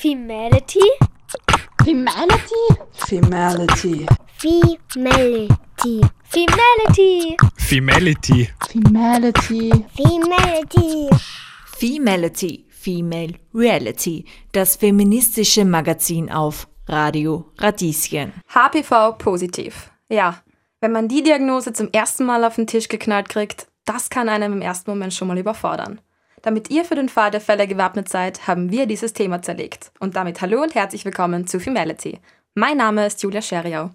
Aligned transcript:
Femality? 0.00 0.80
Femality? 1.84 2.62
Femality. 3.06 4.06
Femality. 4.38 5.50
Femality. 6.24 7.36
Femality. 7.58 8.48
Femality. 8.64 9.70
Femality. 9.94 11.10
Femality, 11.76 12.64
Female 12.70 13.34
Reality, 13.52 14.24
das 14.52 14.76
feministische 14.76 15.66
Magazin 15.66 16.30
auf 16.30 16.66
Radio 16.88 17.52
Radieschen. 17.58 18.32
HPV 18.54 19.18
positiv. 19.18 19.90
Ja, 20.08 20.42
wenn 20.80 20.92
man 20.92 21.08
die 21.08 21.22
Diagnose 21.22 21.74
zum 21.74 21.90
ersten 21.92 22.24
Mal 22.24 22.44
auf 22.44 22.56
den 22.56 22.66
Tisch 22.66 22.88
geknallt 22.88 23.28
kriegt, 23.28 23.66
das 23.84 24.08
kann 24.08 24.30
einem 24.30 24.54
im 24.54 24.62
ersten 24.62 24.90
Moment 24.90 25.12
schon 25.12 25.28
mal 25.28 25.36
überfordern. 25.36 26.00
Damit 26.42 26.70
ihr 26.70 26.84
für 26.84 26.94
den 26.94 27.08
Fall 27.08 27.30
der 27.30 27.40
Fälle 27.40 27.66
gewappnet 27.66 28.08
seid, 28.08 28.46
haben 28.46 28.70
wir 28.70 28.86
dieses 28.86 29.12
Thema 29.12 29.42
zerlegt. 29.42 29.92
Und 30.00 30.16
damit 30.16 30.40
hallo 30.40 30.62
und 30.62 30.74
herzlich 30.74 31.04
willkommen 31.04 31.46
zu 31.46 31.60
Femality. 31.60 32.18
Mein 32.54 32.78
Name 32.78 33.06
ist 33.06 33.22
Julia 33.22 33.42
Scheriau. 33.42 33.90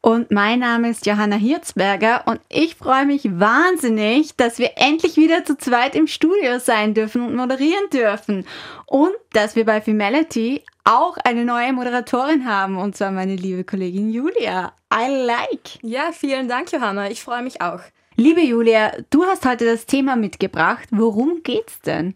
Und 0.00 0.30
mein 0.32 0.58
Name 0.58 0.90
ist 0.90 1.06
Johanna 1.06 1.36
Hirzberger 1.36 2.24
und 2.26 2.40
ich 2.48 2.74
freue 2.74 3.06
mich 3.06 3.38
wahnsinnig, 3.38 4.34
dass 4.36 4.58
wir 4.58 4.72
endlich 4.76 5.16
wieder 5.16 5.44
zu 5.44 5.56
zweit 5.56 5.94
im 5.94 6.08
Studio 6.08 6.58
sein 6.58 6.94
dürfen 6.94 7.22
und 7.22 7.36
moderieren 7.36 7.88
dürfen. 7.92 8.44
Und 8.86 9.12
dass 9.32 9.54
wir 9.54 9.64
bei 9.64 9.80
Femality 9.80 10.64
auch 10.84 11.16
eine 11.18 11.44
neue 11.44 11.72
Moderatorin 11.72 12.46
haben, 12.46 12.76
und 12.76 12.96
zwar 12.96 13.12
meine 13.12 13.36
liebe 13.36 13.62
Kollegin 13.62 14.10
Julia. 14.10 14.72
I 14.92 15.08
like. 15.26 15.78
Ja, 15.82 16.10
vielen 16.12 16.48
Dank, 16.48 16.72
Johanna. 16.72 17.08
Ich 17.08 17.22
freue 17.22 17.42
mich 17.42 17.60
auch. 17.60 17.80
Liebe 18.16 18.42
Julia, 18.42 18.92
du 19.08 19.24
hast 19.24 19.46
heute 19.46 19.64
das 19.64 19.86
Thema 19.86 20.16
mitgebracht. 20.16 20.86
Worum 20.90 21.42
geht's 21.42 21.80
denn? 21.80 22.14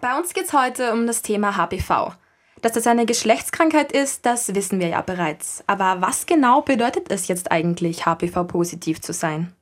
Bei 0.00 0.18
uns 0.18 0.32
geht's 0.32 0.54
heute 0.54 0.92
um 0.92 1.06
das 1.06 1.20
Thema 1.20 1.56
HPV. 1.56 2.14
Dass 2.62 2.72
das 2.72 2.86
eine 2.86 3.04
Geschlechtskrankheit 3.04 3.92
ist, 3.92 4.24
das 4.24 4.54
wissen 4.54 4.80
wir 4.80 4.88
ja 4.88 5.02
bereits. 5.02 5.62
Aber 5.66 6.00
was 6.00 6.24
genau 6.24 6.62
bedeutet 6.62 7.10
es 7.10 7.28
jetzt 7.28 7.52
eigentlich, 7.52 8.06
HPV-positiv 8.06 9.02
zu 9.02 9.12
sein? 9.12 9.52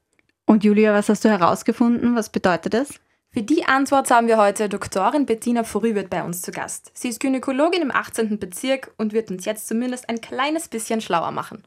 Und 0.46 0.62
Julia, 0.62 0.94
was 0.94 1.08
hast 1.08 1.24
du 1.24 1.28
herausgefunden? 1.28 2.14
Was 2.14 2.28
bedeutet 2.28 2.74
es? 2.74 3.00
Für 3.32 3.42
die 3.42 3.64
Antwort 3.64 4.08
haben 4.10 4.28
wir 4.28 4.38
heute 4.38 4.68
Doktorin 4.68 5.26
Bettina 5.26 5.64
Frühwirt 5.64 6.10
bei 6.10 6.22
uns 6.22 6.42
zu 6.42 6.52
Gast. 6.52 6.92
Sie 6.94 7.08
ist 7.08 7.20
Gynäkologin 7.20 7.82
im 7.82 7.90
18. 7.90 8.38
Bezirk 8.38 8.92
und 8.98 9.12
wird 9.12 9.32
uns 9.32 9.44
jetzt 9.46 9.66
zumindest 9.66 10.08
ein 10.08 10.20
kleines 10.20 10.68
bisschen 10.68 11.00
schlauer 11.00 11.32
machen. 11.32 11.64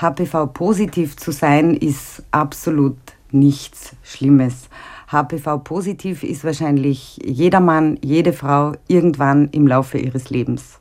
HPV-positiv 0.00 1.16
zu 1.16 1.32
sein 1.32 1.74
ist 1.74 2.22
absolut 2.30 2.96
nichts 3.32 3.96
Schlimmes. 4.04 4.68
HPV-positiv 5.10 6.22
ist 6.22 6.44
wahrscheinlich 6.44 7.18
jeder 7.24 7.58
Mann, 7.58 7.98
jede 8.02 8.32
Frau 8.32 8.72
irgendwann 8.86 9.48
im 9.48 9.66
Laufe 9.66 9.98
ihres 9.98 10.30
Lebens. 10.30 10.78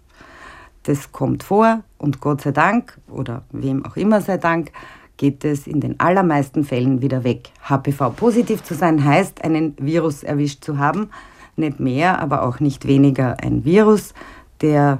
Das 0.84 1.12
kommt 1.12 1.42
vor 1.42 1.82
und 1.98 2.22
Gott 2.22 2.42
sei 2.42 2.52
Dank 2.52 3.00
oder 3.09 3.44
wem 3.52 3.86
auch 3.86 3.98
immer 3.98 4.22
sei 4.22 4.38
Dank 4.38 4.72
geht 5.18 5.44
es 5.44 5.66
in 5.66 5.81
den 5.81 6.00
allermeisten 6.00 6.64
Fällen 6.64 7.02
wieder 7.02 7.24
weg. 7.24 7.50
HPV-positiv 7.68 8.62
zu 8.62 8.76
sein 8.76 9.04
heißt, 9.04 9.44
einen 9.44 9.74
Virus 9.80 10.22
erwischt 10.22 10.64
zu 10.64 10.78
haben. 10.78 11.09
Nicht 11.56 11.80
mehr, 11.80 12.20
aber 12.20 12.44
auch 12.44 12.59
nicht 12.59 12.86
weniger 12.86 13.38
ein 13.42 13.66
Virus, 13.66 14.14
der 14.62 15.00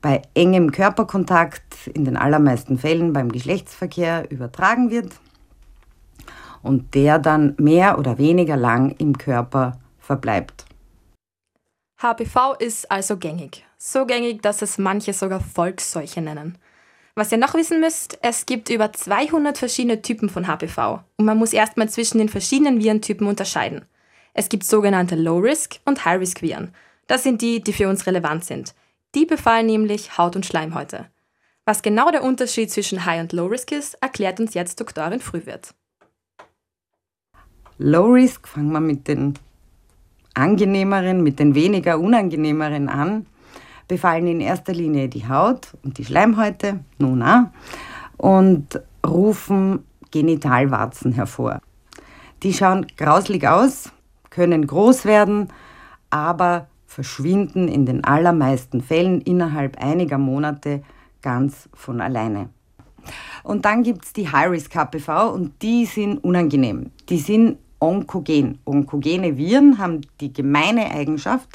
bei 0.00 0.22
engem 0.34 0.72
Körperkontakt 0.72 1.88
in 1.88 2.04
den 2.04 2.16
allermeisten 2.16 2.78
Fällen 2.78 3.12
beim 3.12 3.30
Geschlechtsverkehr 3.30 4.30
übertragen 4.30 4.90
wird 4.90 5.12
und 6.62 6.94
der 6.94 7.18
dann 7.18 7.54
mehr 7.58 7.98
oder 7.98 8.18
weniger 8.18 8.56
lang 8.56 8.90
im 8.98 9.18
Körper 9.18 9.78
verbleibt. 9.98 10.64
HPV 11.98 12.54
ist 12.58 12.90
also 12.90 13.18
gängig. 13.18 13.64
So 13.76 14.06
gängig, 14.06 14.42
dass 14.42 14.62
es 14.62 14.78
manche 14.78 15.12
sogar 15.12 15.40
Volksseuche 15.40 16.22
nennen. 16.22 16.58
Was 17.14 17.32
ihr 17.32 17.38
noch 17.38 17.54
wissen 17.54 17.80
müsst, 17.80 18.18
es 18.22 18.46
gibt 18.46 18.70
über 18.70 18.92
200 18.92 19.58
verschiedene 19.58 20.00
Typen 20.00 20.30
von 20.30 20.46
HPV 20.46 21.00
und 21.16 21.24
man 21.24 21.36
muss 21.36 21.52
erstmal 21.52 21.88
zwischen 21.88 22.18
den 22.18 22.28
verschiedenen 22.28 22.78
Virentypen 22.80 23.26
unterscheiden. 23.26 23.84
Es 24.32 24.48
gibt 24.48 24.64
sogenannte 24.64 25.16
Low-Risk 25.16 25.80
und 25.84 26.04
High-Risk-Viren. 26.04 26.72
Das 27.08 27.24
sind 27.24 27.42
die, 27.42 27.60
die 27.60 27.72
für 27.72 27.88
uns 27.88 28.06
relevant 28.06 28.44
sind. 28.44 28.74
Die 29.14 29.26
befallen 29.26 29.66
nämlich 29.66 30.18
Haut- 30.18 30.36
und 30.36 30.46
Schleimhäute. 30.46 31.06
Was 31.64 31.82
genau 31.82 32.10
der 32.10 32.22
Unterschied 32.22 32.70
zwischen 32.70 33.04
High- 33.04 33.20
und 33.20 33.32
Low-Risk 33.32 33.72
ist, 33.72 33.94
erklärt 34.00 34.40
uns 34.40 34.54
jetzt 34.54 34.80
Doktorin 34.80 35.20
Frühwirt. 35.20 35.74
Low 37.78 38.12
Risk 38.12 38.46
fangen 38.46 38.72
wir 38.72 38.80
mit 38.80 39.08
den 39.08 39.34
angenehmeren, 40.34 41.22
mit 41.22 41.38
den 41.38 41.54
weniger 41.54 41.98
unangenehmeren 41.98 42.88
an. 42.88 43.26
Befallen 43.88 44.28
in 44.28 44.40
erster 44.40 44.72
Linie 44.72 45.08
die 45.08 45.26
Haut 45.26 45.68
und 45.82 45.98
die 45.98 46.04
Schleimhäute, 46.04 46.80
nun 46.98 47.22
auch, 47.22 47.46
und 48.16 48.80
rufen 49.04 49.84
Genitalwarzen 50.10 51.12
hervor. 51.12 51.60
Die 52.42 52.52
schauen 52.52 52.86
grauslig 52.96 53.46
aus, 53.48 53.90
können 54.30 54.66
groß 54.66 55.04
werden, 55.04 55.48
aber 56.10 56.68
verschwinden 56.90 57.68
in 57.68 57.86
den 57.86 58.02
allermeisten 58.02 58.80
Fällen 58.80 59.20
innerhalb 59.20 59.78
einiger 59.80 60.18
Monate 60.18 60.82
ganz 61.22 61.68
von 61.72 62.00
alleine. 62.00 62.48
Und 63.44 63.64
dann 63.64 63.84
gibt 63.84 64.04
es 64.04 64.12
die 64.12 64.28
High-Risk-HPV 64.28 65.32
und 65.32 65.62
die 65.62 65.86
sind 65.86 66.18
unangenehm. 66.24 66.90
Die 67.08 67.18
sind 67.18 67.58
onkogen. 67.78 68.58
Onkogene 68.64 69.36
Viren 69.36 69.78
haben 69.78 70.00
die 70.20 70.32
gemeine 70.32 70.90
Eigenschaft, 70.90 71.48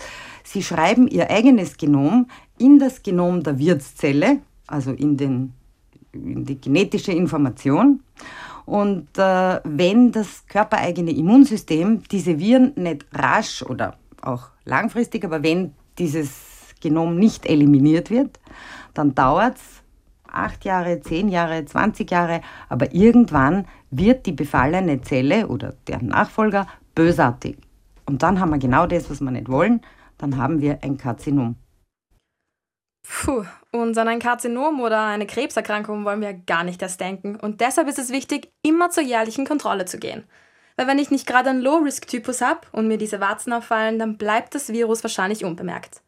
sie 0.45 0.63
schreiben 0.63 1.05
ihr 1.09 1.29
eigenes 1.29 1.75
Genom 1.75 2.27
in 2.57 2.79
das 2.79 3.03
Genom 3.03 3.43
der 3.43 3.59
Wirtszelle, 3.59 4.39
also 4.67 4.91
in, 4.91 5.17
den, 5.17 5.51
in 6.13 6.45
die 6.45 6.61
genetische 6.61 7.11
Information. 7.11 7.99
Und 8.65 9.09
äh, 9.17 9.59
wenn 9.65 10.13
das 10.13 10.47
körpereigene 10.47 11.11
Immunsystem 11.11 12.03
diese 12.09 12.39
Viren 12.39 12.71
nicht 12.77 13.05
rasch 13.13 13.61
oder 13.61 13.97
auch 14.21 14.54
langfristig, 14.65 15.23
aber 15.23 15.43
wenn 15.43 15.73
dieses 15.97 16.73
Genom 16.81 17.17
nicht 17.17 17.45
eliminiert 17.45 18.09
wird, 18.09 18.39
dann 18.93 19.15
dauert 19.15 19.57
es 19.57 19.83
acht 20.27 20.65
Jahre, 20.65 20.99
zehn 20.99 21.29
Jahre, 21.29 21.63
20 21.65 22.09
Jahre, 22.11 22.41
aber 22.69 22.93
irgendwann 22.93 23.67
wird 23.89 24.25
die 24.25 24.33
befallene 24.33 25.01
Zelle 25.01 25.47
oder 25.47 25.73
der 25.87 26.01
Nachfolger 26.01 26.67
bösartig. 26.93 27.57
Und 28.05 28.21
dann 28.21 28.39
haben 28.39 28.51
wir 28.51 28.59
genau 28.59 28.85
das, 28.85 29.09
was 29.09 29.21
wir 29.21 29.31
nicht 29.31 29.49
wollen, 29.49 29.81
dann 30.17 30.37
haben 30.37 30.61
wir 30.61 30.79
ein 30.83 30.97
Karzinom. 30.97 31.55
Puh, 33.07 33.45
und 33.71 33.97
an 33.97 34.07
ein 34.07 34.19
Karzinom 34.19 34.81
oder 34.81 35.05
eine 35.05 35.27
Krebserkrankung 35.27 36.05
wollen 36.05 36.21
wir 36.21 36.33
gar 36.33 36.63
nicht 36.63 36.81
erst 36.81 36.99
denken. 36.99 37.35
Und 37.35 37.61
deshalb 37.61 37.87
ist 37.87 37.99
es 37.99 38.09
wichtig, 38.09 38.51
immer 38.63 38.89
zur 38.89 39.03
jährlichen 39.03 39.45
Kontrolle 39.45 39.85
zu 39.85 39.99
gehen. 39.99 40.23
Weil 40.75 40.87
wenn 40.87 40.99
ich 40.99 41.11
nicht 41.11 41.25
gerade 41.25 41.49
einen 41.49 41.61
Low-Risk-Typus 41.61 42.41
habe 42.41 42.67
und 42.71 42.87
mir 42.87 42.97
diese 42.97 43.19
Warzen 43.19 43.53
auffallen, 43.53 43.97
dann 43.97 44.17
bleibt 44.17 44.55
das 44.55 44.69
Virus 44.69 45.03
wahrscheinlich 45.03 45.45
unbemerkt. 45.45 46.01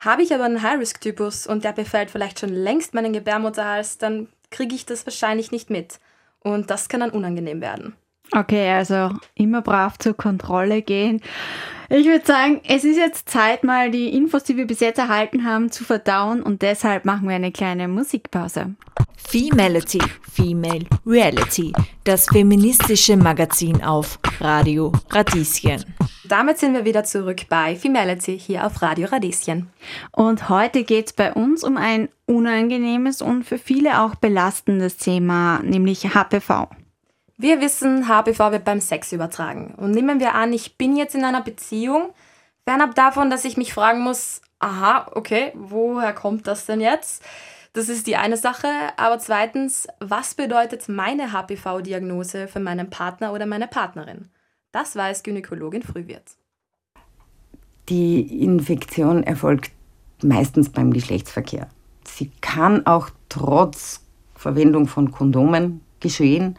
Habe 0.00 0.22
ich 0.22 0.34
aber 0.34 0.44
einen 0.44 0.62
High-Risk-Typus 0.62 1.46
und 1.46 1.64
der 1.64 1.72
befällt 1.72 2.10
vielleicht 2.10 2.40
schon 2.40 2.50
längst 2.50 2.94
meinen 2.94 3.12
Gebärmutterhals, 3.12 3.98
dann 3.98 4.28
kriege 4.50 4.74
ich 4.74 4.86
das 4.86 5.06
wahrscheinlich 5.06 5.52
nicht 5.52 5.70
mit. 5.70 6.00
Und 6.40 6.70
das 6.70 6.88
kann 6.88 7.00
dann 7.00 7.10
unangenehm 7.10 7.60
werden. 7.60 7.96
Okay, 8.32 8.70
also 8.70 9.10
immer 9.34 9.60
brav 9.60 9.98
zur 9.98 10.14
Kontrolle 10.14 10.82
gehen. 10.82 11.20
Ich 11.88 12.06
würde 12.06 12.24
sagen, 12.24 12.60
es 12.68 12.84
ist 12.84 12.96
jetzt 12.96 13.28
Zeit, 13.28 13.64
mal 13.64 13.90
die 13.90 14.10
Infos, 14.10 14.44
die 14.44 14.56
wir 14.56 14.68
bis 14.68 14.78
jetzt 14.78 14.98
erhalten 14.98 15.44
haben, 15.44 15.72
zu 15.72 15.82
verdauen 15.82 16.40
und 16.40 16.62
deshalb 16.62 17.04
machen 17.04 17.28
wir 17.28 17.34
eine 17.34 17.50
kleine 17.50 17.88
Musikpause. 17.88 18.76
Femality, 19.16 20.00
Female 20.32 20.86
Reality, 21.04 21.72
das 22.04 22.26
feministische 22.26 23.16
Magazin 23.16 23.82
auf 23.82 24.20
Radio 24.38 24.92
Radieschen. 25.10 25.84
Damit 26.24 26.58
sind 26.58 26.74
wir 26.74 26.84
wieder 26.84 27.02
zurück 27.02 27.42
bei 27.48 27.74
Femality 27.74 28.38
hier 28.38 28.64
auf 28.64 28.82
Radio 28.82 29.08
Radieschen. 29.08 29.68
Und 30.12 30.48
heute 30.48 30.84
geht 30.84 31.06
es 31.08 31.12
bei 31.12 31.32
uns 31.32 31.64
um 31.64 31.76
ein 31.76 32.08
unangenehmes 32.26 33.20
und 33.20 33.42
für 33.42 33.58
viele 33.58 34.00
auch 34.00 34.14
belastendes 34.14 34.96
Thema, 34.96 35.58
nämlich 35.64 36.14
HPV. 36.14 36.68
Wir 37.42 37.62
wissen, 37.62 38.06
HPV 38.06 38.52
wird 38.52 38.66
beim 38.66 38.82
Sex 38.82 39.12
übertragen. 39.12 39.72
Und 39.78 39.92
nehmen 39.92 40.20
wir 40.20 40.34
an, 40.34 40.52
ich 40.52 40.76
bin 40.76 40.94
jetzt 40.94 41.14
in 41.14 41.24
einer 41.24 41.40
Beziehung, 41.40 42.10
fernab 42.66 42.94
davon, 42.94 43.30
dass 43.30 43.46
ich 43.46 43.56
mich 43.56 43.72
fragen 43.72 44.02
muss, 44.02 44.42
aha, 44.58 45.10
okay, 45.14 45.50
woher 45.54 46.12
kommt 46.12 46.46
das 46.46 46.66
denn 46.66 46.82
jetzt? 46.82 47.22
Das 47.72 47.88
ist 47.88 48.06
die 48.06 48.16
eine 48.16 48.36
Sache. 48.36 48.68
Aber 48.98 49.18
zweitens, 49.18 49.88
was 50.00 50.34
bedeutet 50.34 50.90
meine 50.90 51.32
HPV-Diagnose 51.32 52.46
für 52.46 52.60
meinen 52.60 52.90
Partner 52.90 53.32
oder 53.32 53.46
meine 53.46 53.68
Partnerin? 53.68 54.28
Das 54.70 54.94
weiß 54.94 55.22
Gynäkologin 55.22 55.82
Frühwirt. 55.82 56.36
Die 57.88 58.42
Infektion 58.44 59.22
erfolgt 59.22 59.72
meistens 60.22 60.68
beim 60.68 60.92
Geschlechtsverkehr. 60.92 61.70
Sie 62.06 62.30
kann 62.42 62.84
auch 62.84 63.08
trotz 63.30 64.04
Verwendung 64.34 64.86
von 64.86 65.10
Kondomen 65.10 65.80
geschehen 66.00 66.58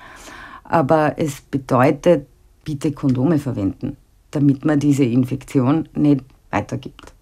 aber 0.72 1.16
es 1.18 1.42
bedeutet, 1.42 2.28
bitte 2.64 2.94
Kondome 2.94 3.40
verwenden, 3.40 3.98
damit 4.32 4.64
man 4.64 4.80
diese 4.80 5.04
Infektion 5.04 5.90
nicht 5.94 6.24
weitergibt. 6.50 7.14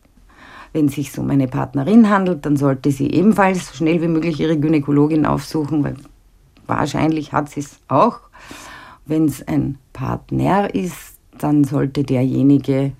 Wenn 0.71 0.85
es 0.85 0.93
sich 0.93 1.17
um 1.17 1.27
eine 1.31 1.47
Partnerin 1.47 2.11
handelt, 2.11 2.45
dann 2.45 2.57
sollte 2.57 2.91
sie 2.91 3.09
ebenfalls 3.09 3.67
so 3.67 3.73
schnell 3.73 4.03
wie 4.03 4.07
möglich 4.07 4.39
ihre 4.39 4.59
Gynäkologin 4.59 5.25
aufsuchen, 5.25 5.83
weil 5.83 5.95
wahrscheinlich 6.67 7.33
hat 7.33 7.49
sie 7.49 7.61
es 7.61 7.79
auch. 7.87 8.19
Wenn 9.07 9.25
es 9.25 9.47
ein 9.47 9.79
Partner 9.93 10.73
ist, 10.75 11.17
dann 11.39 11.63
sollte 11.63 12.03
derjenige 12.03 12.91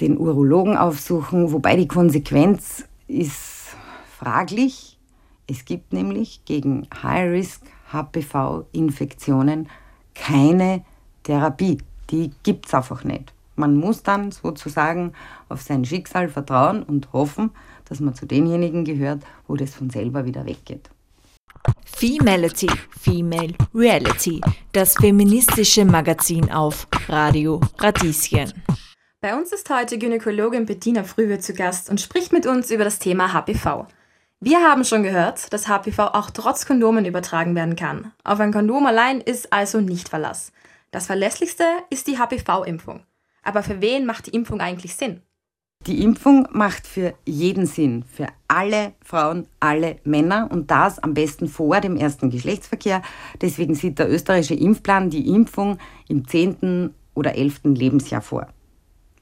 den 0.00 0.18
Urologen 0.18 0.76
aufsuchen, 0.76 1.52
wobei 1.52 1.76
die 1.76 1.86
Konsequenz 1.86 2.86
ist 3.06 3.76
fraglich. 4.18 4.98
Es 5.46 5.64
gibt 5.64 5.92
nämlich 5.92 6.44
gegen 6.44 6.88
High-Risk-HPV-Infektionen 7.92 9.68
keine 10.14 10.84
Therapie. 11.22 11.78
Die 12.10 12.30
gibt 12.42 12.66
es 12.66 12.74
einfach 12.74 13.04
nicht. 13.04 13.32
Man 13.56 13.76
muss 13.76 14.02
dann 14.02 14.32
sozusagen 14.32 15.12
auf 15.48 15.62
sein 15.62 15.84
Schicksal 15.84 16.28
vertrauen 16.28 16.82
und 16.82 17.12
hoffen, 17.12 17.50
dass 17.88 18.00
man 18.00 18.14
zu 18.14 18.26
denjenigen 18.26 18.84
gehört, 18.84 19.22
wo 19.46 19.56
das 19.56 19.74
von 19.74 19.90
selber 19.90 20.24
wieder 20.24 20.46
weggeht. 20.46 20.90
Femality, 21.84 22.68
Female 22.98 23.54
Reality, 23.74 24.40
das 24.72 24.94
feministische 24.94 25.84
Magazin 25.84 26.50
auf 26.50 26.88
Radio 27.08 27.60
Radieschen. 27.78 28.52
Bei 29.20 29.36
uns 29.36 29.52
ist 29.52 29.70
heute 29.70 29.98
Gynäkologin 29.98 30.66
Bettina 30.66 31.04
Frühwe 31.04 31.38
zu 31.38 31.54
Gast 31.54 31.88
und 31.90 32.00
spricht 32.00 32.32
mit 32.32 32.46
uns 32.46 32.72
über 32.72 32.82
das 32.82 32.98
Thema 32.98 33.32
HPV. 33.32 33.86
Wir 34.44 34.58
haben 34.58 34.82
schon 34.82 35.04
gehört, 35.04 35.52
dass 35.52 35.68
HPV 35.68 36.00
auch 36.14 36.30
trotz 36.30 36.66
Kondomen 36.66 37.04
übertragen 37.04 37.54
werden 37.54 37.76
kann. 37.76 38.10
Auf 38.24 38.40
ein 38.40 38.52
Kondom 38.52 38.86
allein 38.86 39.20
ist 39.20 39.52
also 39.52 39.80
nicht 39.80 40.08
Verlass. 40.08 40.50
Das 40.90 41.06
verlässlichste 41.06 41.62
ist 41.90 42.08
die 42.08 42.18
HPV-Impfung. 42.18 43.04
Aber 43.44 43.62
für 43.62 43.80
wen 43.80 44.04
macht 44.04 44.26
die 44.26 44.34
Impfung 44.34 44.60
eigentlich 44.60 44.96
Sinn? 44.96 45.22
Die 45.86 46.02
Impfung 46.02 46.48
macht 46.50 46.88
für 46.88 47.14
jeden 47.24 47.66
Sinn, 47.66 48.02
für 48.02 48.26
alle 48.48 48.94
Frauen, 49.04 49.46
alle 49.60 50.00
Männer 50.02 50.48
und 50.50 50.72
das 50.72 50.98
am 50.98 51.14
besten 51.14 51.46
vor 51.46 51.80
dem 51.80 51.96
ersten 51.96 52.28
Geschlechtsverkehr. 52.28 53.00
Deswegen 53.40 53.76
sieht 53.76 54.00
der 54.00 54.10
österreichische 54.10 54.54
Impfplan 54.54 55.08
die 55.08 55.28
Impfung 55.28 55.78
im 56.08 56.26
10. 56.26 56.92
oder 57.14 57.36
11. 57.36 57.60
Lebensjahr 57.62 58.22
vor. 58.22 58.48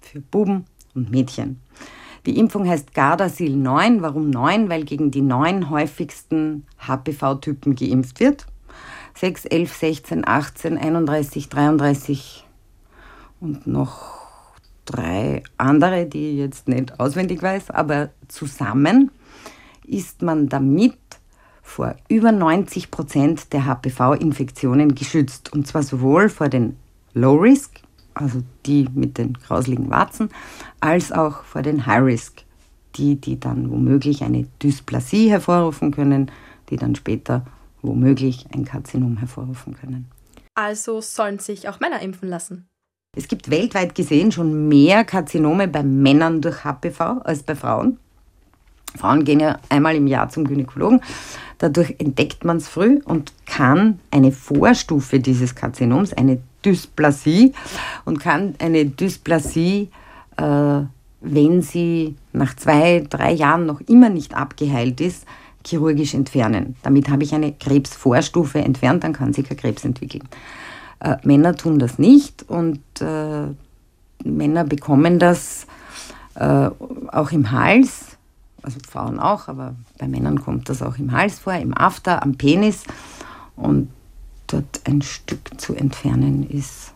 Für 0.00 0.22
Buben 0.22 0.64
und 0.94 1.10
Mädchen. 1.10 1.60
Die 2.26 2.38
Impfung 2.38 2.68
heißt 2.68 2.94
Gardasil 2.94 3.56
9. 3.56 4.02
Warum 4.02 4.30
9? 4.30 4.68
Weil 4.68 4.84
gegen 4.84 5.10
die 5.10 5.22
neun 5.22 5.70
häufigsten 5.70 6.66
HPV-Typen 6.78 7.74
geimpft 7.74 8.20
wird. 8.20 8.46
6, 9.14 9.46
11, 9.46 9.72
16, 9.74 10.26
18, 10.26 10.78
31, 10.78 11.48
33 11.48 12.46
und 13.40 13.66
noch 13.66 14.20
drei 14.84 15.42
andere, 15.56 16.06
die 16.06 16.32
ich 16.32 16.36
jetzt 16.38 16.68
nicht 16.68 16.98
auswendig 17.00 17.42
weiß, 17.42 17.70
aber 17.70 18.10
zusammen 18.28 19.10
ist 19.86 20.22
man 20.22 20.48
damit 20.48 20.98
vor 21.62 21.96
über 22.08 22.32
90 22.32 22.90
Prozent 22.90 23.52
der 23.52 23.66
HPV-Infektionen 23.66 24.94
geschützt. 24.94 25.52
Und 25.52 25.66
zwar 25.66 25.82
sowohl 25.82 26.28
vor 26.28 26.48
den 26.48 26.76
Low 27.14 27.36
Risk, 27.36 27.80
also 28.14 28.42
die 28.66 28.88
mit 28.94 29.18
den 29.18 29.34
grausligen 29.34 29.90
Warzen, 29.90 30.30
als 30.80 31.12
auch 31.12 31.44
vor 31.44 31.62
den 31.62 31.86
High 31.86 32.02
Risk, 32.02 32.42
die, 32.96 33.16
die 33.16 33.38
dann 33.38 33.70
womöglich 33.70 34.22
eine 34.22 34.46
Dysplasie 34.62 35.30
hervorrufen 35.30 35.90
können, 35.90 36.30
die 36.70 36.76
dann 36.76 36.94
später 36.94 37.44
womöglich 37.82 38.46
ein 38.54 38.64
Karzinom 38.64 39.16
hervorrufen 39.18 39.74
können. 39.74 40.10
Also 40.54 41.00
sollen 41.00 41.38
sich 41.38 41.68
auch 41.68 41.80
Männer 41.80 42.00
impfen 42.00 42.28
lassen? 42.28 42.68
Es 43.16 43.26
gibt 43.26 43.50
weltweit 43.50 43.94
gesehen 43.94 44.30
schon 44.30 44.68
mehr 44.68 45.04
Karzinome 45.04 45.66
bei 45.66 45.82
Männern 45.82 46.40
durch 46.40 46.64
HPV 46.64 47.22
als 47.24 47.42
bei 47.42 47.56
Frauen. 47.56 47.98
Frauen 48.96 49.24
gehen 49.24 49.40
ja 49.40 49.58
einmal 49.68 49.94
im 49.96 50.06
Jahr 50.06 50.28
zum 50.28 50.46
Gynäkologen. 50.46 51.00
Dadurch 51.58 51.96
entdeckt 51.98 52.44
man 52.44 52.56
es 52.56 52.68
früh 52.68 53.00
und 53.04 53.32
kann 53.46 54.00
eine 54.10 54.32
Vorstufe 54.32 55.20
dieses 55.20 55.54
Karzinoms, 55.54 56.12
eine 56.12 56.40
Dysplasie, 56.64 57.52
und 58.04 58.20
kann 58.20 58.54
eine 58.58 58.86
Dysplasie, 58.86 59.90
äh, 60.40 60.86
wenn 61.20 61.62
sie 61.62 62.16
nach 62.32 62.56
zwei, 62.56 63.04
drei 63.08 63.32
Jahren 63.32 63.66
noch 63.66 63.80
immer 63.82 64.08
nicht 64.08 64.34
abgeheilt 64.34 65.00
ist, 65.00 65.26
chirurgisch 65.66 66.14
entfernen. 66.14 66.76
Damit 66.82 67.10
habe 67.10 67.22
ich 67.22 67.34
eine 67.34 67.52
Krebsvorstufe 67.52 68.58
entfernt, 68.58 69.04
dann 69.04 69.12
kann 69.12 69.34
sich 69.34 69.50
ein 69.50 69.56
Krebs 69.56 69.84
entwickeln. 69.84 70.26
Äh, 71.00 71.16
Männer 71.22 71.54
tun 71.54 71.78
das 71.78 71.98
nicht 71.98 72.44
und 72.48 72.80
äh, 73.00 73.48
Männer 74.24 74.64
bekommen 74.64 75.18
das 75.18 75.66
äh, 76.36 76.70
auch 77.12 77.32
im 77.32 77.50
Hals, 77.50 78.16
also 78.62 78.78
Frauen 78.88 79.18
auch, 79.18 79.48
aber 79.48 79.74
bei 79.98 80.08
Männern 80.08 80.40
kommt 80.40 80.70
das 80.70 80.82
auch 80.82 80.96
im 80.98 81.12
Hals 81.12 81.38
vor, 81.38 81.54
im 81.54 81.76
After, 81.76 82.22
am 82.22 82.36
Penis 82.36 82.84
und 83.56 83.90
dort 84.46 84.80
ein 84.84 85.02
Stück 85.02 85.60
zu 85.60 85.74
entfernen 85.74 86.48
ist 86.48 86.94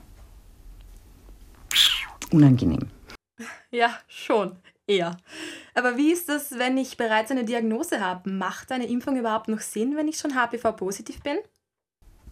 unangenehm. 2.32 2.88
Ja, 3.70 3.90
schon, 4.06 4.52
eher. 4.86 5.16
Aber 5.74 5.96
wie 5.96 6.12
ist 6.12 6.28
das, 6.28 6.58
wenn 6.58 6.78
ich 6.78 6.96
bereits 6.96 7.30
eine 7.30 7.44
Diagnose 7.44 8.00
habe? 8.00 8.30
Macht 8.30 8.70
eine 8.70 8.86
Impfung 8.86 9.16
überhaupt 9.16 9.48
noch 9.48 9.60
Sinn, 9.60 9.96
wenn 9.96 10.08
ich 10.08 10.18
schon 10.18 10.34
HPV-positiv 10.34 11.20
bin? 11.22 11.38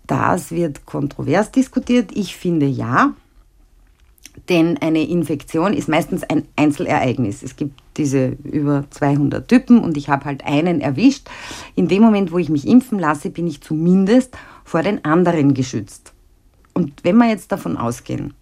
Das 0.06 0.50
wird 0.50 0.87
kontrovers 0.87 1.50
diskutiert. 1.50 2.10
Ich 2.14 2.37
finde 2.37 2.66
ja, 2.66 3.14
denn 4.49 4.78
eine 4.78 5.06
Infektion 5.06 5.75
ist 5.75 5.88
meistens 5.88 6.22
ein 6.25 6.49
Einzelereignis. 6.56 7.43
Es 7.43 7.56
gibt 7.56 7.81
diese 7.96 8.37
über 8.44 8.84
200 8.90 9.46
Typen 9.46 9.78
und 9.81 9.96
ich 9.96 10.08
habe 10.08 10.25
halt 10.25 10.44
einen 10.44 10.81
erwischt. 10.81 11.28
In 11.75 11.88
dem 11.88 12.02
Moment, 12.02 12.32
wo 12.32 12.38
ich 12.38 12.48
mich 12.48 12.66
impfen 12.66 12.98
lasse, 12.98 13.31
bin 13.31 13.46
ich 13.46 13.60
zumindest 13.60 14.37
vor 14.64 14.82
den 14.82 15.05
anderen 15.05 15.55
geschützt. 15.55 16.12
Und 16.75 17.05
wenn 17.05 17.16
wir 17.19 17.28
jetzt 17.28 17.52
davon 17.52 17.76
ausgehen, 17.76 18.32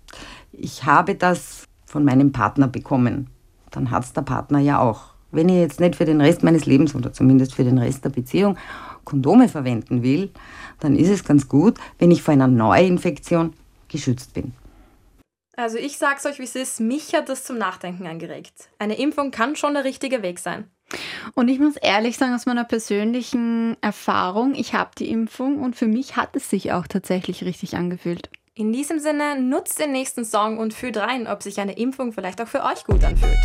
ich 0.53 0.85
habe 0.85 1.17
das 1.17 1.65
von 1.91 2.05
meinem 2.05 2.31
Partner 2.31 2.69
bekommen, 2.69 3.29
dann 3.73 3.91
hat 3.91 4.05
es 4.05 4.13
der 4.13 4.23
Partner 4.23 4.61
ja 4.61 4.79
auch. 4.79 5.15
Wenn 5.33 5.49
ich 5.49 5.57
jetzt 5.57 5.81
nicht 5.81 5.97
für 5.97 6.05
den 6.05 6.21
Rest 6.21 6.43
meines 6.43 6.67
Lebens 6.67 6.95
oder 6.95 7.13
zumindest 7.13 7.55
für 7.55 7.65
den 7.65 7.79
Rest 7.79 8.05
der 8.05 8.11
Beziehung 8.11 8.57
Kondome 9.05 9.49
verwenden 9.49 10.03
will, 10.03 10.31
dann 10.79 10.95
ist 10.95 11.09
es 11.09 11.25
ganz 11.25 11.49
gut, 11.49 11.79
wenn 11.99 12.11
ich 12.11 12.23
vor 12.23 12.33
einer 12.33 12.47
Neuinfektion 12.47 13.55
geschützt 13.89 14.35
bin. 14.35 14.53
Also 15.57 15.79
ich 15.79 15.99
sag's 15.99 16.27
euch, 16.27 16.39
wie 16.39 16.45
es 16.45 16.55
ist, 16.55 16.81
mich 16.81 17.13
hat 17.13 17.29
das 17.29 17.45
zum 17.45 17.59
Nachdenken 17.59 18.07
angeregt. 18.07 18.71
Eine 18.79 18.99
Impfung 18.99 19.31
kann 19.31 19.57
schon 19.57 19.75
der 19.75 19.85
richtige 19.85 20.23
Weg 20.23 20.39
sein. 20.39 20.71
Und 21.35 21.49
ich 21.49 21.59
muss 21.59 21.77
ehrlich 21.77 22.17
sagen, 22.17 22.35
aus 22.35 22.47
meiner 22.47 22.65
persönlichen 22.65 23.77
Erfahrung, 23.81 24.55
ich 24.55 24.75
habe 24.75 24.91
die 24.99 25.11
Impfung 25.11 25.61
und 25.61 25.77
für 25.77 25.87
mich 25.87 26.17
hat 26.17 26.35
es 26.35 26.51
sich 26.51 26.73
auch 26.73 26.87
tatsächlich 26.87 27.45
richtig 27.45 27.77
angefühlt. 27.77 28.31
In 28.57 28.73
diesem 28.73 28.99
Sinne, 28.99 29.41
nutzt 29.41 29.79
den 29.79 29.93
nächsten 29.93 30.25
Song 30.25 30.59
und 30.59 30.75
fühlt 30.75 30.97
rein, 30.97 31.29
ob 31.29 31.41
sich 31.41 31.61
eine 31.61 31.79
Impfung 31.79 32.13
vielleicht 32.13 32.43
auch 32.43 32.49
für 32.49 32.65
euch 32.65 32.85
gut 32.85 33.05
anfühlt. 33.05 33.39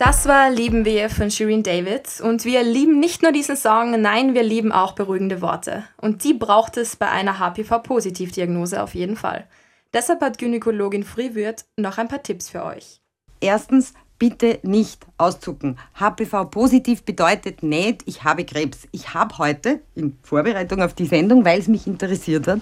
Das 0.00 0.26
war 0.26 0.50
Lieben 0.50 0.84
wir 0.84 1.08
von 1.08 1.30
Shireen 1.30 1.62
David 1.62 2.20
und 2.20 2.44
wir 2.44 2.64
lieben 2.64 2.98
nicht 2.98 3.22
nur 3.22 3.30
diesen 3.30 3.56
Song, 3.56 4.00
nein, 4.00 4.34
wir 4.34 4.42
lieben 4.42 4.72
auch 4.72 4.96
beruhigende 4.96 5.40
Worte. 5.40 5.84
Und 5.98 6.24
die 6.24 6.34
braucht 6.34 6.76
es 6.76 6.96
bei 6.96 7.08
einer 7.08 7.38
HPV-Positiv-Diagnose 7.38 8.82
auf 8.82 8.96
jeden 8.96 9.14
Fall. 9.14 9.46
Deshalb 9.94 10.20
hat 10.20 10.38
Gynäkologin 10.38 11.04
Friwürt 11.04 11.64
noch 11.76 11.98
ein 11.98 12.08
paar 12.08 12.24
Tipps 12.24 12.50
für 12.50 12.64
euch. 12.64 13.00
Erstens, 13.40 13.94
bitte 14.22 14.60
nicht 14.62 15.04
auszucken. 15.18 15.80
HPV-positiv 15.98 17.02
bedeutet 17.02 17.64
nicht, 17.64 18.02
ich 18.06 18.22
habe 18.22 18.44
Krebs. 18.44 18.86
Ich 18.92 19.14
habe 19.14 19.36
heute 19.38 19.80
in 19.96 20.16
Vorbereitung 20.22 20.80
auf 20.80 20.94
die 20.94 21.06
Sendung, 21.06 21.44
weil 21.44 21.58
es 21.58 21.66
mich 21.66 21.88
interessiert 21.88 22.46
hat, 22.46 22.60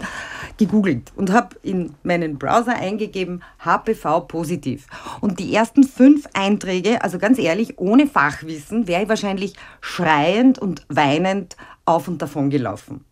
gegoogelt 0.56 1.12
und 1.16 1.30
habe 1.30 1.56
in 1.62 1.92
meinen 2.02 2.38
Browser 2.38 2.76
eingegeben 2.76 3.42
HPV-positiv. 3.62 4.86
Und 5.20 5.38
die 5.38 5.54
ersten 5.54 5.84
fünf 5.84 6.26
Einträge, 6.32 7.04
also 7.04 7.18
ganz 7.18 7.38
ehrlich, 7.38 7.78
ohne 7.78 8.06
Fachwissen, 8.06 8.88
wäre 8.88 9.02
ich 9.02 9.10
wahrscheinlich 9.10 9.52
schreiend 9.82 10.58
und 10.58 10.86
weinend 10.88 11.58
auf 11.84 12.08
und 12.08 12.22
davon 12.22 12.48
gelaufen. 12.48 13.04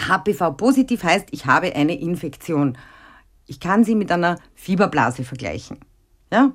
HPV-positiv 0.00 1.02
heißt, 1.02 1.26
ich 1.32 1.46
habe 1.46 1.74
eine 1.74 1.98
Infektion. 2.00 2.78
Ich 3.48 3.58
kann 3.58 3.82
sie 3.82 3.96
mit 3.96 4.12
einer 4.12 4.38
Fieberblase 4.54 5.24
vergleichen. 5.24 5.80
Ja? 6.32 6.52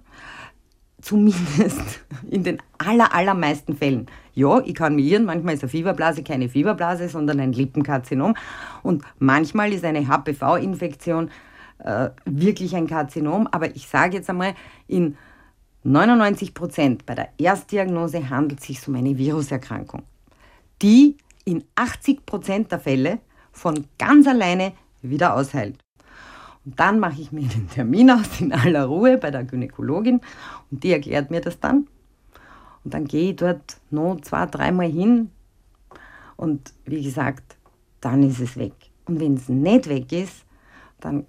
Zumindest 1.05 2.03
in 2.31 2.43
den 2.43 2.57
aller, 2.79 3.13
allermeisten 3.13 3.77
Fällen. 3.77 4.07
Ja, 4.33 4.59
ich 4.61 4.73
kann 4.73 4.95
mir 4.95 5.03
irren, 5.03 5.25
manchmal 5.25 5.53
ist 5.53 5.61
eine 5.61 5.69
Fieberblase 5.69 6.23
keine 6.23 6.49
Fieberblase, 6.49 7.09
sondern 7.09 7.39
ein 7.39 7.53
Lippenkarzinom. 7.53 8.33
Und 8.81 9.03
manchmal 9.19 9.71
ist 9.71 9.85
eine 9.85 10.07
HPV-Infektion 10.07 11.29
äh, 11.77 12.09
wirklich 12.25 12.75
ein 12.75 12.87
Karzinom. 12.87 13.45
Aber 13.51 13.75
ich 13.75 13.87
sage 13.87 14.17
jetzt 14.17 14.31
einmal, 14.31 14.55
in 14.87 15.15
99 15.83 16.55
Prozent 16.55 17.05
bei 17.05 17.13
der 17.13 17.29
Erstdiagnose 17.37 18.27
handelt 18.31 18.61
es 18.61 18.65
sich 18.65 18.87
um 18.87 18.95
eine 18.95 19.15
Viruserkrankung, 19.15 20.01
die 20.81 21.17
in 21.43 21.63
80 21.75 22.25
Prozent 22.25 22.71
der 22.71 22.79
Fälle 22.79 23.19
von 23.51 23.85
ganz 23.99 24.25
alleine 24.25 24.73
wieder 25.03 25.35
ausheilt. 25.35 25.84
Und 26.65 26.79
dann 26.79 26.99
mache 26.99 27.21
ich 27.21 27.31
mir 27.31 27.47
den 27.47 27.69
Termin 27.69 28.09
aus 28.11 28.41
in 28.41 28.51
aller 28.51 28.85
Ruhe 28.85 29.17
bei 29.17 29.31
der 29.31 29.43
Gynäkologin 29.43 30.21
und 30.71 30.83
die 30.83 30.91
erklärt 30.91 31.31
mir 31.31 31.41
das 31.41 31.59
dann. 31.59 31.87
Und 32.83 32.93
dann 32.93 33.05
gehe 33.05 33.31
ich 33.31 33.35
dort 33.35 33.77
noch 33.91 34.19
zwei, 34.21 34.45
dreimal 34.45 34.89
hin 34.89 35.29
und 36.37 36.73
wie 36.85 37.03
gesagt, 37.03 37.55
dann 38.01 38.23
ist 38.23 38.39
es 38.39 38.57
weg. 38.57 38.73
Und 39.05 39.19
wenn 39.19 39.35
es 39.35 39.49
nicht 39.49 39.87
weg 39.87 40.11
ist, 40.11 40.45
dann 40.99 41.25